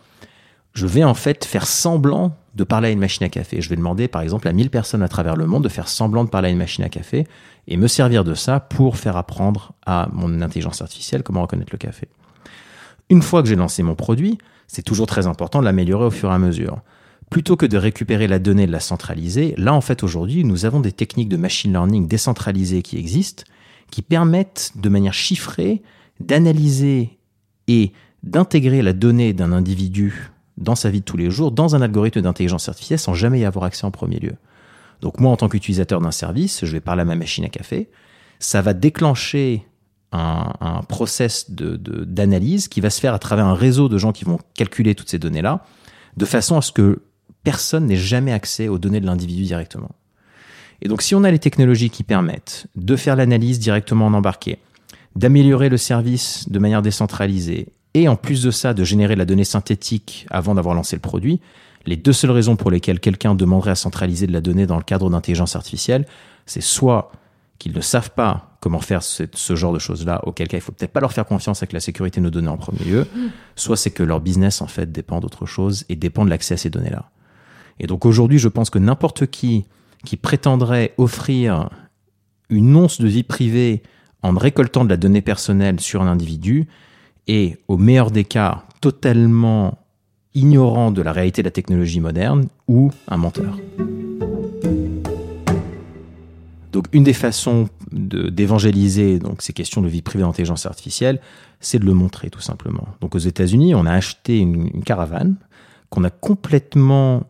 je 0.74 0.86
vais 0.86 1.04
en 1.04 1.16
fait 1.16 1.44
faire 1.44 1.66
semblant 1.66 2.38
de 2.54 2.64
parler 2.64 2.90
à 2.90 2.92
une 2.92 3.00
machine 3.00 3.26
à 3.26 3.30
café. 3.30 3.62
Je 3.62 3.70
vais 3.70 3.76
demander 3.76 4.08
par 4.08 4.22
exemple 4.22 4.48
à 4.48 4.54
1000 4.54 4.70
personnes 4.70 5.02
à 5.02 5.08
travers 5.08 5.36
le 5.36 5.48
monde 5.48 5.64
de 5.64 5.70
faire 5.70 5.88
semblant 5.88 6.24
de 6.24 6.30
parler 6.30 6.50
à 6.50 6.52
une 6.52 6.60
machine 6.60 6.84
à 6.84 6.90
café 6.90 7.26
et 7.68 7.78
me 7.78 7.88
servir 7.88 8.24
de 8.24 8.36
ça 8.36 8.60
pour 8.60 8.98
faire 8.98 9.18
apprendre 9.18 9.74
à 9.88 10.10
mon 10.14 10.44
intelligence 10.44 10.84
artificielle 10.84 11.24
comment 11.24 11.42
reconnaître 11.42 11.72
le 11.72 11.80
café. 11.80 12.08
Une 13.10 13.24
fois 13.24 13.42
que 13.42 13.50
j'ai 13.50 13.56
lancé 13.56 13.82
mon 13.82 13.96
produit, 13.96 14.38
c'est 14.68 14.84
toujours 14.84 15.08
très 15.08 15.26
important 15.26 15.62
de 15.62 15.66
l'améliorer 15.66 16.06
au 16.06 16.12
fur 16.12 16.30
et 16.30 16.36
à 16.36 16.38
mesure 16.38 16.78
plutôt 17.30 17.58
que 17.58 17.66
de 17.66 17.78
récupérer 17.78 18.28
la 18.28 18.40
donnée 18.40 18.64
et 18.64 18.68
de 18.68 18.72
la 18.72 18.80
centraliser, 18.80 19.54
là 19.58 19.74
en 19.74 19.82
fait 19.82 20.04
aujourd'hui 20.04 20.44
nous 20.44 20.66
avons 20.66 20.80
des 20.80 20.92
techniques 20.92 21.30
de 21.30 21.38
machine 21.38 21.72
learning 21.72 22.08
décentralisées 22.08 22.82
qui 22.82 22.98
existent, 22.98 23.44
qui 23.92 24.02
permettent 24.02 24.72
de 24.76 24.90
manière 24.90 25.14
chiffrée 25.14 25.82
d'analyser 26.20 27.18
et 27.68 27.92
d'intégrer 28.24 28.82
la 28.82 28.94
donnée 28.94 29.34
d'un 29.34 29.52
individu 29.52 30.32
dans 30.58 30.76
sa 30.76 30.90
vie 30.90 31.02
de 31.02 31.06
tous 31.06 31.18
les 31.18 31.30
jours 31.30 31.52
dans 31.52 31.76
un 31.76 31.82
algorithme 31.82 32.22
d'intelligence 32.22 32.68
artificielle 32.70 33.00
sans 33.00 33.14
jamais 33.14 33.40
y 33.40 33.46
avoir 33.46 33.66
accès 33.66 33.86
en 33.86 33.92
premier 33.92 34.20
lieu. 34.20 34.36
Donc 35.02 35.20
moi 35.20 35.32
en 35.32 35.38
tant 35.38 35.50
qu'utilisateur 35.50 36.02
d'un 36.02 36.12
service, 36.12 36.66
je 36.66 36.72
vais 36.72 36.80
parler 36.82 37.04
à 37.04 37.06
ma 37.06 37.16
machine 37.16 37.46
à 37.46 37.50
café, 37.50 37.90
ça 38.40 38.62
va 38.62 38.74
déclencher 38.74 39.68
un, 40.12 40.82
process 40.88 41.52
d'analyse 41.52 42.64
de, 42.66 42.70
qui 42.70 42.82
va 42.82 42.90
se 42.90 43.00
faire 43.00 43.14
à 43.14 43.20
travers 43.20 43.46
un 43.46 43.54
réseau 43.54 43.90
de 43.90 43.98
gens 43.98 44.12
qui 44.12 44.26
vont 44.26 44.40
calculer 44.56 44.96
toutes 44.96 45.10
ces 45.10 45.20
données-là, 45.20 45.64
de 46.16 46.26
façon 46.26 46.58
à 46.58 46.62
ce 46.62 46.72
que 46.72 47.02
personne 47.48 47.86
n'ait 47.86 47.96
jamais 47.96 48.34
accès 48.34 48.68
aux 48.68 48.78
données 48.78 49.00
de 49.00 49.06
l'individu 49.06 49.44
directement. 49.44 49.92
Et 50.82 50.90
donc 50.90 51.02
si 51.02 51.16
on 51.16 51.24
a 51.24 51.32
les 51.32 51.40
technologies 51.40 51.90
qui 51.90 52.04
permettent 52.04 52.68
de 52.76 52.98
faire 52.98 53.16
l'analyse 53.16 53.58
directement 53.58 54.08
en 54.08 54.14
embarqué, 54.14 54.60
d'améliorer 55.16 55.70
le 55.70 55.78
service 55.78 56.50
de 56.50 56.60
manière 56.60 56.82
décentralisée, 56.82 57.70
et 57.94 58.10
en 58.10 58.18
plus 58.18 58.44
de 58.44 58.52
ça 58.52 58.74
de 58.74 58.84
générer 58.84 59.16
la 59.16 59.24
donnée 59.24 59.46
synthétique 59.46 60.28
avant 60.30 60.56
d'avoir 60.56 60.76
lancé 60.76 60.98
le 60.98 61.00
produit, 61.00 61.40
les 61.86 61.96
deux 61.96 62.12
seules 62.12 62.32
raisons 62.32 62.58
pour 62.58 62.70
lesquelles 62.70 63.00
quelqu'un 63.00 63.34
demanderait 63.34 63.72
à 63.72 63.76
centraliser 63.76 64.28
de 64.28 64.34
la 64.34 64.42
donnée 64.42 64.66
dans 64.66 64.76
le 64.76 64.84
cadre 64.84 65.10
d'intelligence 65.10 65.56
artificielle, 65.56 66.06
c'est 66.46 66.60
soit 66.60 67.14
qu'ils 67.60 67.72
ne 67.72 67.80
savent 67.80 68.12
pas 68.12 68.58
comment 68.60 68.82
faire 68.82 69.04
ce, 69.04 69.56
genre 69.56 69.72
de 69.72 69.80
choses-là, 69.80 70.20
auquel 70.28 70.50
cas 70.50 70.58
il 70.58 70.62
faut 70.62 70.74
peut-être 70.74 70.92
pas 70.92 71.00
leur 71.00 71.14
faire 71.14 71.26
confiance 71.26 71.60
avec 71.60 71.72
la 71.72 71.80
sécurité 71.80 72.20
de 72.20 72.26
nos 72.26 72.30
données 72.30 72.50
en 72.50 72.58
premier 72.58 72.84
lieu, 72.84 73.08
soit 73.56 73.78
c'est 73.78 73.92
que 73.92 74.04
leur 74.04 74.20
business 74.20 74.62
en 74.62 74.68
fait 74.68 74.92
dépend 74.92 75.22
d'autre 75.22 75.46
chose 75.46 75.86
et 75.88 75.96
dépend 75.96 76.26
de 76.26 76.30
l'accès 76.30 76.56
à 76.56 76.58
ces 76.58 76.70
données-là. 76.70 77.10
Et 77.80 77.88
donc 77.88 78.06
aujourd'hui, 78.06 78.40
je 78.40 78.48
pense 78.48 78.70
que 78.70 78.80
n'importe 78.80 79.28
qui 79.28 79.66
qui 80.06 80.16
prétendrait 80.16 80.94
offrir 80.98 81.70
une 82.50 82.76
once 82.76 83.02
de 83.02 83.08
vie 83.08 83.24
privée 83.24 83.84
en 84.22 84.34
récoltant 84.34 84.86
de 84.86 84.90
la 84.90 84.98
donnée 84.98 85.22
personnelle 85.22 85.80
sur 85.80 86.02
un 86.02 86.08
individu 86.08 86.68
est, 87.28 87.60
au 87.68 87.78
meilleur 87.78 88.12
des 88.12 88.24
cas, 88.24 88.64
totalement 88.80 89.78
ignorant 90.34 90.92
de 90.92 91.02
la 91.02 91.12
réalité 91.12 91.42
de 91.42 91.48
la 91.48 91.52
technologie 91.52 92.00
moderne 92.00 92.48
ou 92.68 92.92
un 93.08 93.18
menteur. 93.18 93.58
Donc 96.72 96.86
une 96.92 97.04
des 97.04 97.14
façons 97.14 97.70
d'évangéliser 97.92 99.20
donc 99.20 99.42
ces 99.42 99.52
questions 99.52 99.82
de 99.82 99.88
vie 99.88 100.02
privée 100.02 100.24
d'intelligence 100.24 100.66
artificielle, 100.66 101.20
c'est 101.60 101.80
de 101.80 101.86
le 101.86 101.94
montrer 101.94 102.30
tout 102.30 102.42
simplement. 102.42 102.88
Donc 103.02 103.16
aux 103.16 103.20
États-Unis, 103.20 103.74
on 103.74 103.86
a 103.86 103.94
acheté 103.94 104.38
une, 104.38 104.84
caravane 104.84 105.38
qu'on 105.90 106.04
a 106.04 106.10
complètement 106.10 107.24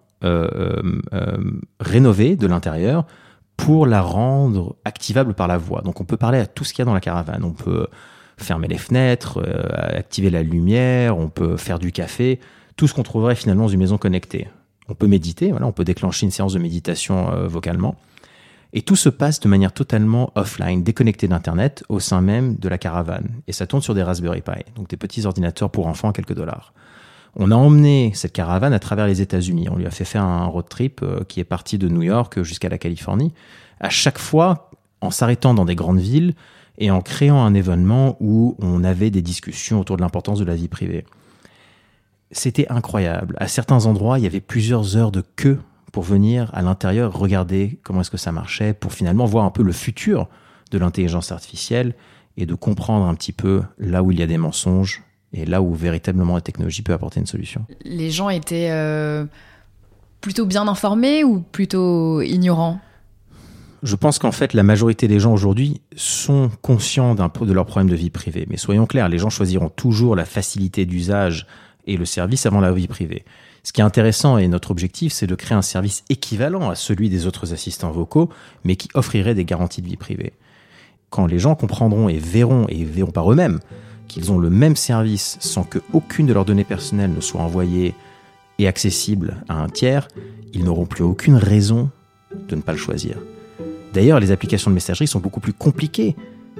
rénovée 1.79 2.35
de 2.35 2.47
l'intérieur 2.47 3.05
pour 3.55 3.87
la 3.87 4.01
rendre 4.01 4.75
activable 4.85 5.33
par 5.33 5.47
la 5.47 5.57
voix. 5.57 5.81
Donc 5.81 5.99
on 6.01 6.05
peut 6.05 6.17
parler 6.17 6.39
à 6.39 6.45
tout 6.45 6.63
ce 6.63 6.73
qu'il 6.73 6.79
y 6.79 6.83
a 6.83 6.85
dans 6.85 6.93
la 6.93 7.01
caravane. 7.01 7.43
On 7.43 7.53
peut 7.53 7.87
fermer 8.37 8.67
les 8.67 8.77
fenêtres, 8.77 9.43
activer 9.73 10.29
la 10.29 10.43
lumière, 10.43 11.17
on 11.17 11.29
peut 11.29 11.57
faire 11.57 11.79
du 11.79 11.91
café, 11.91 12.39
tout 12.75 12.87
ce 12.87 12.93
qu'on 12.93 13.03
trouverait 13.03 13.35
finalement 13.35 13.63
dans 13.63 13.69
une 13.69 13.79
maison 13.79 13.97
connectée. 13.97 14.47
On 14.89 14.93
peut 14.93 15.07
méditer, 15.07 15.51
voilà, 15.51 15.65
on 15.65 15.71
peut 15.71 15.83
déclencher 15.83 16.25
une 16.25 16.31
séance 16.31 16.53
de 16.53 16.59
méditation 16.59 17.47
vocalement. 17.47 17.95
Et 18.73 18.81
tout 18.81 18.95
se 18.95 19.09
passe 19.09 19.39
de 19.39 19.47
manière 19.47 19.71
totalement 19.71 20.31
offline, 20.35 20.83
déconnecté 20.83 21.27
d'Internet, 21.27 21.83
au 21.89 21.99
sein 21.99 22.21
même 22.21 22.57
de 22.57 22.69
la 22.69 22.77
caravane. 22.77 23.29
Et 23.47 23.53
ça 23.53 23.65
tourne 23.65 23.81
sur 23.81 23.95
des 23.95 24.03
Raspberry 24.03 24.41
Pi, 24.41 24.63
donc 24.75 24.89
des 24.89 24.97
petits 24.97 25.25
ordinateurs 25.25 25.71
pour 25.71 25.87
enfants 25.87 26.09
à 26.09 26.13
quelques 26.13 26.35
dollars. 26.35 26.73
On 27.39 27.51
a 27.51 27.55
emmené 27.55 28.11
cette 28.15 28.33
caravane 28.33 28.73
à 28.73 28.79
travers 28.79 29.05
les 29.05 29.21
États-Unis. 29.21 29.69
On 29.69 29.75
lui 29.75 29.85
a 29.85 29.91
fait 29.91 30.05
faire 30.05 30.23
un 30.23 30.45
road 30.45 30.67
trip 30.67 31.01
euh, 31.03 31.23
qui 31.27 31.39
est 31.39 31.45
parti 31.45 31.77
de 31.77 31.87
New 31.87 32.01
York 32.01 32.41
jusqu'à 32.41 32.67
la 32.67 32.79
Californie. 32.79 33.31
À 33.79 33.89
chaque 33.89 34.17
fois, 34.17 34.71
en 35.01 35.11
s'arrêtant 35.11 35.53
dans 35.53 35.65
des 35.65 35.75
grandes 35.75 35.99
villes 35.99 36.33
et 36.79 36.89
en 36.89 37.01
créant 37.01 37.43
un 37.43 37.53
événement 37.53 38.17
où 38.19 38.55
on 38.59 38.83
avait 38.83 39.11
des 39.11 39.21
discussions 39.21 39.79
autour 39.79 39.97
de 39.97 40.01
l'importance 40.01 40.39
de 40.39 40.45
la 40.45 40.55
vie 40.55 40.67
privée. 40.67 41.05
C'était 42.31 42.67
incroyable. 42.69 43.35
À 43.39 43.47
certains 43.47 43.85
endroits, 43.85 44.17
il 44.17 44.23
y 44.23 44.27
avait 44.27 44.41
plusieurs 44.41 44.97
heures 44.97 45.11
de 45.11 45.21
queue 45.35 45.59
pour 45.93 46.03
venir 46.03 46.49
à 46.53 46.63
l'intérieur 46.63 47.17
regarder 47.17 47.79
comment 47.83 48.01
est-ce 48.01 48.11
que 48.11 48.17
ça 48.17 48.31
marchait, 48.31 48.73
pour 48.73 48.93
finalement 48.93 49.25
voir 49.25 49.45
un 49.45 49.51
peu 49.51 49.63
le 49.63 49.71
futur 49.71 50.27
de 50.71 50.77
l'intelligence 50.77 51.31
artificielle 51.31 51.95
et 52.35 52.45
de 52.45 52.55
comprendre 52.55 53.05
un 53.05 53.15
petit 53.15 53.31
peu 53.31 53.61
là 53.77 54.03
où 54.03 54.11
il 54.11 54.19
y 54.19 54.23
a 54.23 54.27
des 54.27 54.37
mensonges 54.37 55.03
et 55.33 55.45
là 55.45 55.61
où 55.61 55.73
véritablement 55.73 56.35
la 56.35 56.41
technologie 56.41 56.81
peut 56.81 56.93
apporter 56.93 57.19
une 57.19 57.25
solution. 57.25 57.65
Les 57.83 58.11
gens 58.11 58.29
étaient 58.29 58.69
euh, 58.71 59.25
plutôt 60.21 60.45
bien 60.45 60.67
informés 60.67 61.23
ou 61.23 61.39
plutôt 61.39 62.21
ignorants? 62.21 62.79
Je 63.83 63.95
pense 63.95 64.17
qu'en 64.17 64.31
fait, 64.31 64.53
la 64.53 64.63
majorité 64.63 65.07
des 65.07 65.19
gens 65.19 65.33
aujourd'hui 65.33 65.81
sont 65.95 66.49
conscients 66.61 67.13
de 67.15 67.53
leurs 67.53 67.65
problèmes 67.65 67.89
de 67.89 67.95
vie 67.95 68.09
privée. 68.09 68.47
Mais 68.49 68.57
soyons 68.57 68.87
clairs, 68.87 69.07
les 69.07 69.19
gens 69.19 69.29
choisiront 69.29 69.69
toujours 69.69 70.15
la 70.15 70.25
facilité 70.25 70.85
d'usage 70.85 71.45
et 71.85 71.95
le 71.95 72.05
service 72.05 72.45
avant 72.45 72.59
la 72.59 72.71
vie 72.71 72.87
privée. 72.87 73.23
Ce 73.63 73.73
qui 73.73 73.81
est 73.81 73.83
intéressant 73.83 74.37
et 74.37 74.47
notre 74.47 74.71
objectif, 74.71 75.13
c'est 75.13 75.27
de 75.27 75.35
créer 75.35 75.55
un 75.55 75.61
service 75.61 76.03
équivalent 76.09 76.69
à 76.69 76.75
celui 76.75 77.09
des 77.09 77.27
autres 77.27 77.53
assistants 77.53 77.91
vocaux, 77.91 78.29
mais 78.63 78.77
qui 78.77 78.89
offrirait 78.93 79.35
des 79.35 79.45
garanties 79.45 79.81
de 79.81 79.87
vie 79.87 79.97
privée. 79.97 80.33
Quand 81.09 81.27
les 81.27 81.37
gens 81.37 81.55
comprendront 81.55 82.09
et 82.09 82.17
verront, 82.17 82.65
et 82.69 82.83
verront 82.83 83.11
par 83.11 83.31
eux-mêmes, 83.31 83.59
qu'ils 84.07 84.31
ont 84.31 84.39
le 84.39 84.49
même 84.49 84.75
service 84.75 85.37
sans 85.39 85.63
que 85.63 85.79
aucune 85.93 86.27
de 86.27 86.33
leurs 86.33 86.45
données 86.45 86.63
personnelles 86.63 87.13
ne 87.13 87.21
soit 87.21 87.41
envoyée 87.41 87.93
et 88.59 88.67
accessible 88.67 89.43
à 89.47 89.61
un 89.61 89.69
tiers, 89.69 90.07
ils 90.53 90.63
n'auront 90.63 90.85
plus 90.85 91.03
aucune 91.03 91.35
raison 91.35 91.89
de 92.47 92.55
ne 92.55 92.61
pas 92.61 92.71
le 92.71 92.77
choisir. 92.77 93.17
D'ailleurs, 93.93 94.19
les 94.19 94.31
applications 94.31 94.71
de 94.71 94.75
messagerie 94.75 95.07
sont 95.07 95.19
beaucoup 95.19 95.39
plus 95.39 95.53
compliquées 95.53 96.15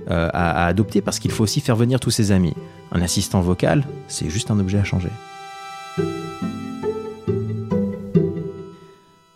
euh, 0.09 0.29
à 0.33 0.65
adopter 0.65 1.01
parce 1.01 1.19
qu'il 1.19 1.31
faut 1.31 1.43
aussi 1.43 1.59
faire 1.59 1.75
venir 1.75 1.99
tous 1.99 2.11
ses 2.11 2.31
amis. 2.31 2.53
Un 2.91 3.01
assistant 3.01 3.41
vocal, 3.41 3.85
c'est 4.07 4.29
juste 4.29 4.51
un 4.51 4.59
objet 4.59 4.77
à 4.77 4.83
changer. 4.83 5.09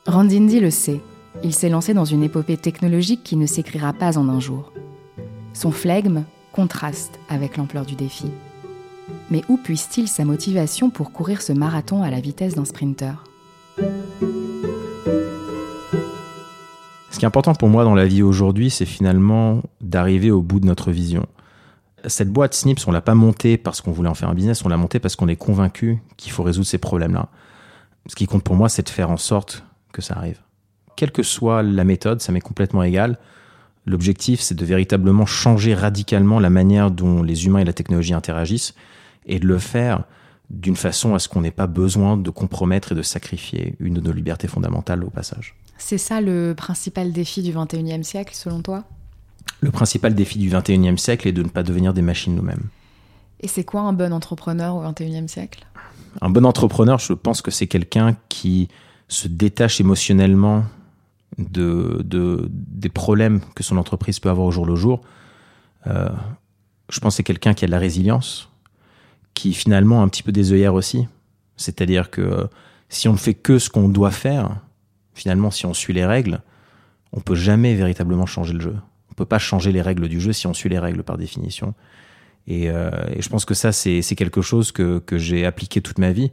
Randindi 0.05 0.59
le 0.59 0.71
sait. 0.71 0.99
Il 1.43 1.53
s'est 1.53 1.69
lancé 1.69 1.93
dans 1.93 2.05
une 2.05 2.23
épopée 2.23 2.57
technologique 2.57 3.23
qui 3.23 3.35
ne 3.35 3.45
s'écrira 3.45 3.93
pas 3.93 4.17
en 4.17 4.29
un 4.29 4.39
jour. 4.39 4.71
Son 5.53 5.71
flegme 5.71 6.23
contraste 6.51 7.19
avec 7.29 7.57
l'ampleur 7.57 7.85
du 7.85 7.95
défi. 7.95 8.31
Mais 9.29 9.43
où 9.49 9.57
puise-t-il 9.57 10.07
sa 10.07 10.25
motivation 10.25 10.89
pour 10.89 11.11
courir 11.11 11.41
ce 11.41 11.53
marathon 11.53 12.03
à 12.03 12.09
la 12.09 12.19
vitesse 12.19 12.55
d'un 12.55 12.65
sprinter? 12.65 13.13
Ce 17.09 17.17
qui 17.17 17.25
est 17.25 17.27
important 17.27 17.53
pour 17.53 17.69
moi 17.69 17.83
dans 17.83 17.95
la 17.95 18.05
vie 18.05 18.23
aujourd'hui, 18.23 18.69
c'est 18.69 18.85
finalement 18.85 19.61
d'arriver 19.79 20.31
au 20.31 20.41
bout 20.41 20.59
de 20.59 20.65
notre 20.65 20.91
vision. 20.91 21.25
Cette 22.07 22.31
boîte 22.31 22.53
Snips, 22.53 22.87
on 22.87 22.91
l'a 22.91 23.01
pas 23.01 23.15
montée 23.15 23.57
parce 23.57 23.81
qu'on 23.81 23.91
voulait 23.91 24.09
en 24.09 24.15
faire 24.15 24.29
un 24.29 24.33
business, 24.33 24.65
on 24.65 24.69
l'a 24.69 24.77
montée 24.77 24.99
parce 24.99 25.15
qu'on 25.15 25.27
est 25.27 25.35
convaincu 25.35 25.99
qu'il 26.17 26.31
faut 26.31 26.43
résoudre 26.43 26.67
ces 26.67 26.79
problèmes-là. 26.79 27.29
Ce 28.07 28.15
qui 28.15 28.25
compte 28.25 28.43
pour 28.43 28.55
moi, 28.55 28.69
c'est 28.69 28.83
de 28.83 28.89
faire 28.89 29.11
en 29.11 29.17
sorte 29.17 29.63
que 29.93 30.01
ça 30.01 30.15
arrive. 30.15 30.39
Quelle 30.95 31.11
que 31.11 31.23
soit 31.23 31.61
la 31.63 31.83
méthode, 31.83 32.21
ça 32.21 32.31
m'est 32.31 32.41
complètement 32.41 32.83
égal. 32.83 33.19
L'objectif, 33.91 34.39
c'est 34.39 34.55
de 34.55 34.63
véritablement 34.63 35.25
changer 35.25 35.73
radicalement 35.73 36.39
la 36.39 36.49
manière 36.49 36.91
dont 36.91 37.21
les 37.21 37.45
humains 37.45 37.59
et 37.59 37.65
la 37.65 37.73
technologie 37.73 38.13
interagissent 38.13 38.73
et 39.25 39.37
de 39.37 39.45
le 39.45 39.57
faire 39.57 40.05
d'une 40.49 40.77
façon 40.77 41.13
à 41.13 41.19
ce 41.19 41.27
qu'on 41.27 41.41
n'ait 41.41 41.51
pas 41.51 41.67
besoin 41.67 42.15
de 42.15 42.29
compromettre 42.29 42.93
et 42.93 42.95
de 42.95 43.01
sacrifier 43.01 43.75
une 43.81 43.95
de 43.95 43.99
nos 43.99 44.13
libertés 44.13 44.47
fondamentales 44.47 45.03
au 45.03 45.09
passage. 45.09 45.55
C'est 45.77 45.97
ça 45.97 46.21
le 46.21 46.53
principal 46.55 47.11
défi 47.11 47.41
du 47.43 47.51
21e 47.51 48.03
siècle, 48.03 48.33
selon 48.33 48.61
toi? 48.61 48.85
Le 49.59 49.71
principal 49.71 50.15
défi 50.15 50.39
du 50.39 50.49
21e 50.49 50.95
siècle 50.95 51.27
est 51.27 51.33
de 51.33 51.43
ne 51.43 51.49
pas 51.49 51.63
devenir 51.63 51.93
des 51.93 52.01
machines 52.01 52.33
nous-mêmes. 52.33 52.69
Et 53.41 53.49
c'est 53.49 53.65
quoi 53.65 53.81
un 53.81 53.91
bon 53.91 54.13
entrepreneur 54.13 54.73
au 54.73 54.83
21e 54.85 55.27
siècle? 55.27 55.65
Un 56.21 56.29
bon 56.29 56.45
entrepreneur, 56.45 56.97
je 56.97 57.11
pense 57.11 57.41
que 57.41 57.51
c'est 57.51 57.67
quelqu'un 57.67 58.15
qui 58.29 58.69
se 59.09 59.27
détache 59.27 59.81
émotionnellement 59.81 60.63
de, 61.37 62.01
des 62.49 62.89
problèmes 62.89 63.41
que 63.55 63.63
son 63.63 63.77
entreprise 63.77 64.19
peut 64.19 64.29
avoir 64.29 64.47
au 64.47 64.51
jour 64.51 64.65
le 64.65 64.75
jour. 64.75 65.01
Euh, 65.87 66.09
je 66.89 66.99
pense 66.99 67.13
que 67.13 67.17
c'est 67.17 67.23
quelqu'un 67.23 67.53
qui 67.53 67.65
a 67.65 67.67
de 67.67 67.71
la 67.71 67.79
résilience, 67.79 68.49
qui 69.33 69.53
finalement 69.53 70.01
a 70.01 70.03
un 70.03 70.07
petit 70.07 70.23
peu 70.23 70.31
des 70.31 70.51
œillères 70.51 70.73
aussi. 70.73 71.07
C'est-à-dire 71.57 72.09
que 72.09 72.21
euh, 72.21 72.47
si 72.89 73.07
on 73.07 73.13
ne 73.13 73.17
fait 73.17 73.33
que 73.33 73.59
ce 73.59 73.69
qu'on 73.69 73.87
doit 73.87 74.11
faire, 74.11 74.57
finalement, 75.13 75.51
si 75.51 75.65
on 75.65 75.73
suit 75.73 75.93
les 75.93 76.05
règles, 76.05 76.41
on 77.13 77.21
peut 77.21 77.35
jamais 77.35 77.75
véritablement 77.75 78.25
changer 78.25 78.53
le 78.53 78.61
jeu. 78.61 78.75
On 79.09 79.13
peut 79.13 79.25
pas 79.25 79.39
changer 79.39 79.71
les 79.71 79.81
règles 79.81 80.07
du 80.07 80.19
jeu 80.19 80.33
si 80.33 80.47
on 80.47 80.53
suit 80.53 80.69
les 80.69 80.79
règles 80.79 81.03
par 81.03 81.17
définition. 81.17 81.73
Et, 82.47 82.69
euh, 82.69 82.89
je 83.19 83.29
pense 83.29 83.45
que 83.45 83.53
ça, 83.53 83.71
c'est 83.71 84.01
quelque 84.15 84.41
chose 84.41 84.71
que, 84.71 84.99
que 84.99 85.17
j'ai 85.17 85.45
appliqué 85.45 85.81
toute 85.81 85.99
ma 85.99 86.11
vie. 86.11 86.31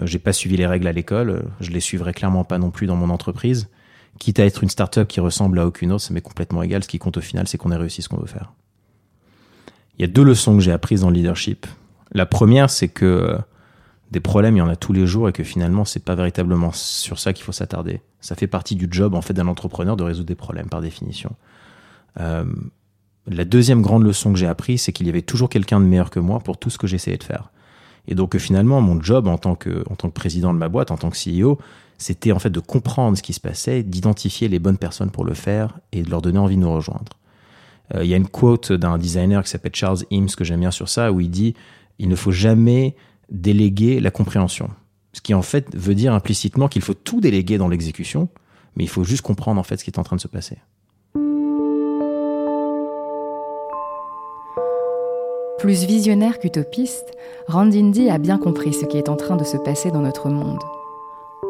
Euh, 0.00 0.06
j'ai 0.06 0.18
pas 0.18 0.32
suivi 0.32 0.56
les 0.56 0.66
règles 0.66 0.86
à 0.88 0.92
l'école, 0.92 1.44
je 1.60 1.70
les 1.70 1.80
suivrai 1.80 2.12
clairement 2.12 2.44
pas 2.44 2.58
non 2.58 2.70
plus 2.70 2.86
dans 2.86 2.96
mon 2.96 3.10
entreprise. 3.10 3.68
Quitte 4.18 4.38
à 4.40 4.44
être 4.44 4.62
une 4.62 4.70
start-up 4.70 5.08
qui 5.08 5.20
ressemble 5.20 5.58
à 5.58 5.66
aucune 5.66 5.92
autre, 5.92 6.02
ça 6.02 6.14
m'est 6.14 6.20
complètement 6.20 6.62
égal. 6.62 6.82
Ce 6.82 6.88
qui 6.88 6.98
compte 6.98 7.16
au 7.16 7.20
final, 7.20 7.48
c'est 7.48 7.58
qu'on 7.58 7.72
ait 7.72 7.76
réussi 7.76 8.02
ce 8.02 8.08
qu'on 8.08 8.16
veut 8.16 8.26
faire. 8.26 8.52
Il 9.98 10.02
y 10.02 10.04
a 10.04 10.08
deux 10.08 10.24
leçons 10.24 10.54
que 10.54 10.60
j'ai 10.60 10.72
apprises 10.72 11.02
dans 11.02 11.10
le 11.10 11.16
leadership. 11.16 11.66
La 12.12 12.26
première, 12.26 12.70
c'est 12.70 12.88
que 12.88 13.04
euh, 13.04 13.38
des 14.10 14.20
problèmes, 14.20 14.56
il 14.56 14.58
y 14.58 14.62
en 14.62 14.68
a 14.68 14.76
tous 14.76 14.92
les 14.92 15.06
jours 15.06 15.28
et 15.28 15.32
que 15.32 15.42
finalement, 15.42 15.84
c'est 15.84 16.04
pas 16.04 16.14
véritablement 16.14 16.72
sur 16.72 17.18
ça 17.18 17.32
qu'il 17.32 17.44
faut 17.44 17.52
s'attarder. 17.52 18.00
Ça 18.20 18.34
fait 18.34 18.46
partie 18.46 18.76
du 18.76 18.88
job 18.90 19.14
en 19.14 19.22
fait 19.22 19.34
d'un 19.34 19.48
entrepreneur 19.48 19.96
de 19.96 20.04
résoudre 20.04 20.28
des 20.28 20.34
problèmes 20.34 20.68
par 20.68 20.80
définition. 20.80 21.32
Euh, 22.20 22.44
la 23.26 23.44
deuxième 23.44 23.82
grande 23.82 24.04
leçon 24.04 24.32
que 24.32 24.38
j'ai 24.38 24.46
apprise, 24.46 24.82
c'est 24.82 24.92
qu'il 24.92 25.06
y 25.06 25.10
avait 25.10 25.22
toujours 25.22 25.48
quelqu'un 25.48 25.80
de 25.80 25.86
meilleur 25.86 26.10
que 26.10 26.20
moi 26.20 26.38
pour 26.40 26.58
tout 26.58 26.70
ce 26.70 26.78
que 26.78 26.86
j'essayais 26.86 27.16
de 27.16 27.24
faire. 27.24 27.50
Et 28.06 28.14
donc 28.14 28.36
finalement, 28.36 28.80
mon 28.80 29.00
job 29.02 29.26
en 29.26 29.38
tant 29.38 29.54
que, 29.54 29.84
en 29.90 29.94
tant 29.94 30.08
que 30.08 30.14
président 30.14 30.52
de 30.52 30.58
ma 30.58 30.68
boîte, 30.68 30.90
en 30.90 30.96
tant 30.96 31.10
que 31.10 31.16
CEO, 31.16 31.58
c'était 31.98 32.32
en 32.32 32.38
fait 32.38 32.50
de 32.50 32.60
comprendre 32.60 33.16
ce 33.16 33.22
qui 33.22 33.32
se 33.32 33.40
passait, 33.40 33.82
d'identifier 33.82 34.48
les 34.48 34.58
bonnes 34.58 34.78
personnes 34.78 35.10
pour 35.10 35.24
le 35.24 35.34
faire 35.34 35.78
et 35.92 36.02
de 36.02 36.10
leur 36.10 36.22
donner 36.22 36.38
envie 36.38 36.56
de 36.56 36.60
nous 36.60 36.72
rejoindre. 36.72 37.12
Euh, 37.94 38.04
il 38.04 38.10
y 38.10 38.14
a 38.14 38.16
une 38.16 38.28
quote 38.28 38.72
d'un 38.72 38.98
designer 38.98 39.42
qui 39.42 39.50
s'appelle 39.50 39.74
Charles 39.74 40.04
Eames 40.10 40.28
que 40.28 40.44
j'aime 40.44 40.60
bien 40.60 40.70
sur 40.70 40.88
ça, 40.88 41.12
où 41.12 41.20
il 41.20 41.30
dit 41.30 41.54
il 41.98 42.08
ne 42.08 42.16
faut 42.16 42.32
jamais 42.32 42.96
déléguer 43.30 44.00
la 44.00 44.10
compréhension. 44.10 44.68
Ce 45.12 45.20
qui 45.20 45.34
en 45.34 45.42
fait 45.42 45.74
veut 45.76 45.94
dire 45.94 46.12
implicitement 46.12 46.68
qu'il 46.68 46.82
faut 46.82 46.94
tout 46.94 47.20
déléguer 47.20 47.58
dans 47.58 47.68
l'exécution, 47.68 48.28
mais 48.76 48.84
il 48.84 48.88
faut 48.88 49.04
juste 49.04 49.22
comprendre 49.22 49.60
en 49.60 49.64
fait 49.64 49.76
ce 49.76 49.84
qui 49.84 49.90
est 49.90 49.98
en 49.98 50.02
train 50.02 50.16
de 50.16 50.20
se 50.20 50.28
passer. 50.28 50.58
Plus 55.58 55.84
visionnaire 55.84 56.40
qu'utopiste, 56.40 57.10
Randindi 57.46 58.10
a 58.10 58.18
bien 58.18 58.38
compris 58.38 58.74
ce 58.74 58.84
qui 58.84 58.98
est 58.98 59.08
en 59.08 59.16
train 59.16 59.36
de 59.36 59.44
se 59.44 59.56
passer 59.56 59.90
dans 59.90 60.02
notre 60.02 60.28
monde. 60.28 60.60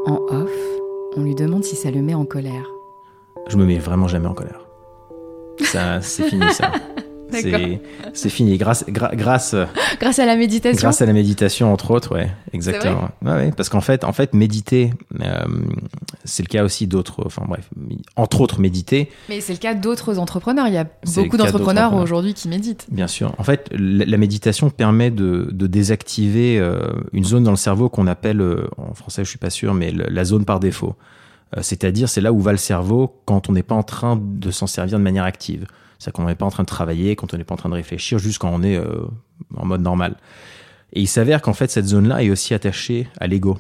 En 0.07 0.21
off, 0.29 0.51
on 1.17 1.23
lui 1.23 1.35
demande 1.35 1.65
si 1.65 1.77
ça 1.77 1.91
le 1.91 2.03
met 2.03 2.15
en 2.15 2.27
colère. 2.27 2.71
Je 3.49 3.57
me 3.57 3.65
mets 3.65 3.79
vraiment 3.79 4.07
jamais 4.07 4.27
en 4.27 4.35
colère. 4.35 4.67
Ça, 5.61 6.01
c'est 6.03 6.25
fini 6.25 6.53
ça. 6.53 6.73
C'est 8.13 8.29
fini. 8.29 8.57
Grâce, 8.59 8.85
grâce, 8.89 9.55
grâce 10.01 10.19
à 10.19 10.27
la 10.27 10.37
méditation. 10.37 10.81
Grâce 10.81 11.03
à 11.03 11.07
la 11.07 11.13
méditation, 11.13 11.73
entre 11.73 11.91
autres, 11.91 12.15
ouais, 12.15 12.31
exactement. 12.53 13.09
Ouais, 13.23 13.53
parce 13.53 13.69
qu'en 13.69 13.81
fait, 13.81 14.05
en 14.05 14.13
fait, 14.13 14.35
méditer, 14.35 14.93
euh, 15.21 15.45
c'est 16.25 16.43
le 16.43 16.49
cas 16.49 16.65
aussi 16.65 16.87
d'autres. 16.87 17.23
Enfin 17.25 17.45
bref, 17.49 17.69
entre 18.17 18.41
autres, 18.41 18.61
méditer. 18.61 19.11
Mais 19.29 19.41
c'est 19.41 19.53
le 19.53 19.59
cas 19.59 19.75
d'autres 19.75 20.19
entrepreneurs. 20.19 20.69
Il 20.69 20.75
y 20.75 20.79
a 20.79 20.87
beaucoup 21.15 21.37
d'entrepreneurs 21.37 21.95
aujourd'hui 21.95 22.35
qui 22.35 22.49
méditent. 22.49 22.87
Bien 22.91 23.09
sûr. 23.09 23.35
En 23.39 23.45
fait, 23.45 23.69
la, 23.73 24.17
méditation 24.17 24.71
permet 24.71 25.11
de, 25.11 25.49
de 25.51 25.67
désactiver 25.67 26.59
euh, 26.59 26.81
une 27.13 27.25
zone 27.25 27.45
dans 27.45 27.51
le 27.51 27.57
cerveau 27.57 27.89
qu'on 27.89 28.07
appelle, 28.07 28.41
euh, 28.41 28.69
en 28.77 28.95
français, 28.95 29.25
je 29.25 29.29
suis 29.29 29.39
pas 29.39 29.51
sûr, 29.51 29.75
mais 29.75 29.93
la 29.93 30.25
zone 30.25 30.45
par 30.45 30.61
défaut. 30.61 30.95
C'est-à-dire, 31.61 32.09
c'est 32.09 32.21
là 32.21 32.33
où 32.33 32.41
va 32.41 32.51
le 32.51 32.59
cerveau 32.59 33.15
quand 33.27 33.49
on 33.49 33.53
n'est 33.53 33.63
pas 33.63 33.77
en 33.77 33.85
train 33.85 34.21
de 34.21 34.51
s'en 34.51 34.67
servir 34.67 34.99
de 34.99 35.05
manière 35.05 35.23
active. 35.23 35.67
C'est-à-dire 35.99 36.13
qu'on 36.13 36.27
n'est 36.27 36.35
pas 36.35 36.47
en 36.47 36.51
train 36.51 36.63
de 36.63 36.69
travailler, 36.69 37.17
quand 37.17 37.35
on 37.35 37.37
n'est 37.37 37.45
pas 37.45 37.55
en 37.55 37.59
train 37.59 37.69
de 37.69 37.75
réfléchir, 37.75 38.19
juste 38.19 38.39
quand 38.39 38.51
on 38.53 38.63
est 38.63 38.77
euh, 38.77 39.07
en 39.57 39.67
mode 39.67 39.81
normal. 39.81 40.17
Et 40.93 41.01
il 41.01 41.09
s'avère 41.09 41.43
qu'en 41.43 41.55
fait, 41.55 41.71
cette 41.71 41.87
zone-là 41.87 42.23
est 42.23 42.31
aussi 42.31 42.55
attachée 42.55 43.09
à 43.19 43.27
l'ego. 43.27 43.59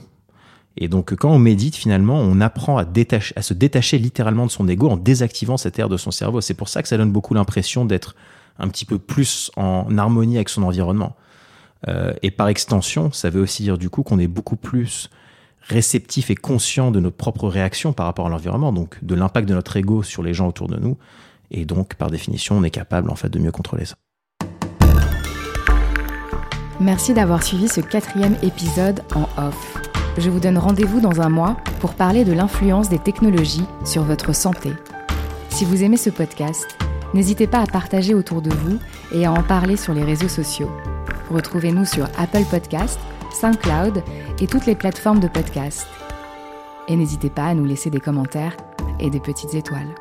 Et 0.77 0.89
donc, 0.89 1.15
quand 1.15 1.31
on 1.31 1.39
médite, 1.39 1.77
finalement, 1.77 2.19
on 2.19 2.41
apprend 2.41 2.79
à, 2.79 2.85
se 2.85 3.55
détacher 3.55 3.99
littéralement 3.99 4.47
de 4.47 4.51
son 4.51 4.69
ego 4.69 4.89
en 4.89 4.97
désactivant 4.97 5.57
cette 5.57 5.79
aire 5.79 5.89
de 5.89 5.97
son 5.97 6.11
cerveau. 6.11 6.41
C'est 6.41 6.55
pour 6.55 6.69
ça 6.69 6.83
que 6.83 6.89
ça 6.89 6.97
donne 6.97 7.13
beaucoup 7.13 7.35
l'impression 7.35 7.85
d'être 7.85 8.17
un 8.59 8.69
petit 8.69 8.85
peu 8.85 8.99
plus 8.99 9.51
en 9.57 9.97
harmonie 9.99 10.37
avec 10.37 10.49
son 10.49 10.63
environnement. 10.63 11.17
Euh, 11.89 12.13
et 12.23 12.31
par 12.31 12.49
extension, 12.49 13.13
ça 13.13 13.31
veut 13.31 13.41
aussi 13.41 13.63
dire 13.63 13.79
du 13.79 13.91
coup 13.91 14.03
qu'on 14.03 14.19
est 14.19 14.29
beaucoup 14.29 14.57
plus 14.57 15.11
réceptif 15.61 16.31
et 16.31 16.35
conscient 16.35 16.91
de 16.91 17.01
notre 17.01 17.17
propre 17.17 17.49
réaction 17.49 17.93
par 17.93 18.07
rapport 18.07 18.27
à 18.27 18.31
l'environnement, 18.31 18.73
donc 18.73 19.03
de 19.03 19.15
l'impact 19.15 19.49
de 19.49 19.55
notre 19.55 19.77
ego 19.77 20.03
sur 20.03 20.23
les 20.23 20.35
gens 20.35 20.49
autour 20.49 20.69
de 20.69 20.77
nous, 20.77 20.97
et 21.51 21.65
donc, 21.65 21.95
par 21.95 22.11
définition, 22.11 22.57
on 22.57 22.63
est 22.63 22.71
capable 22.71 23.11
en 23.11 23.15
fait 23.15 23.29
de 23.29 23.39
mieux 23.39 23.53
contrôler 23.53 23.85
ça. 23.85 23.97
Merci 26.81 27.15
d'avoir 27.15 27.43
suivi 27.43 27.69
ce 27.69 27.81
quatrième 27.81 28.37
épisode 28.43 29.03
en 29.15 29.29
off. 29.41 29.79
Je 30.19 30.31
vous 30.31 30.41
donne 30.41 30.59
rendez-vous 30.59 31.01
dans 31.01 31.21
un 31.21 31.29
mois 31.29 31.57
pour 31.81 31.95
parler 31.95 32.25
de 32.25 32.33
l'influence 32.33 32.89
des 32.89 32.99
technologies 32.99 33.65
sur 33.85 34.03
votre 34.03 34.35
santé. 34.35 34.71
Si 35.51 35.65
vous 35.65 35.83
aimez 35.85 35.97
ce 35.97 36.11
podcast, 36.11 36.77
n'hésitez 37.15 37.47
pas 37.47 37.61
à 37.61 37.67
partager 37.67 38.15
autour 38.15 38.43
de 38.43 38.51
vous 38.51 38.79
et 39.13 39.25
à 39.25 39.33
en 39.33 39.43
parler 39.43 39.77
sur 39.77 39.95
les 39.95 40.05
réseaux 40.05 40.29
sociaux. 40.29 40.71
Retrouvez-nous 41.31 41.85
sur 41.85 42.07
Apple 42.19 42.45
Podcast, 42.51 42.99
SoundCloud 43.33 44.03
et 44.41 44.47
toutes 44.47 44.67
les 44.67 44.75
plateformes 44.75 45.21
de 45.21 45.29
podcast. 45.29 45.87
Et 46.89 46.97
n'hésitez 46.97 47.31
pas 47.31 47.47
à 47.47 47.55
nous 47.55 47.65
laisser 47.65 47.91
des 47.91 48.01
commentaires 48.01 48.57
et 49.01 49.11
des 49.11 49.21
petites 49.21 49.55
étoiles. 49.55 49.95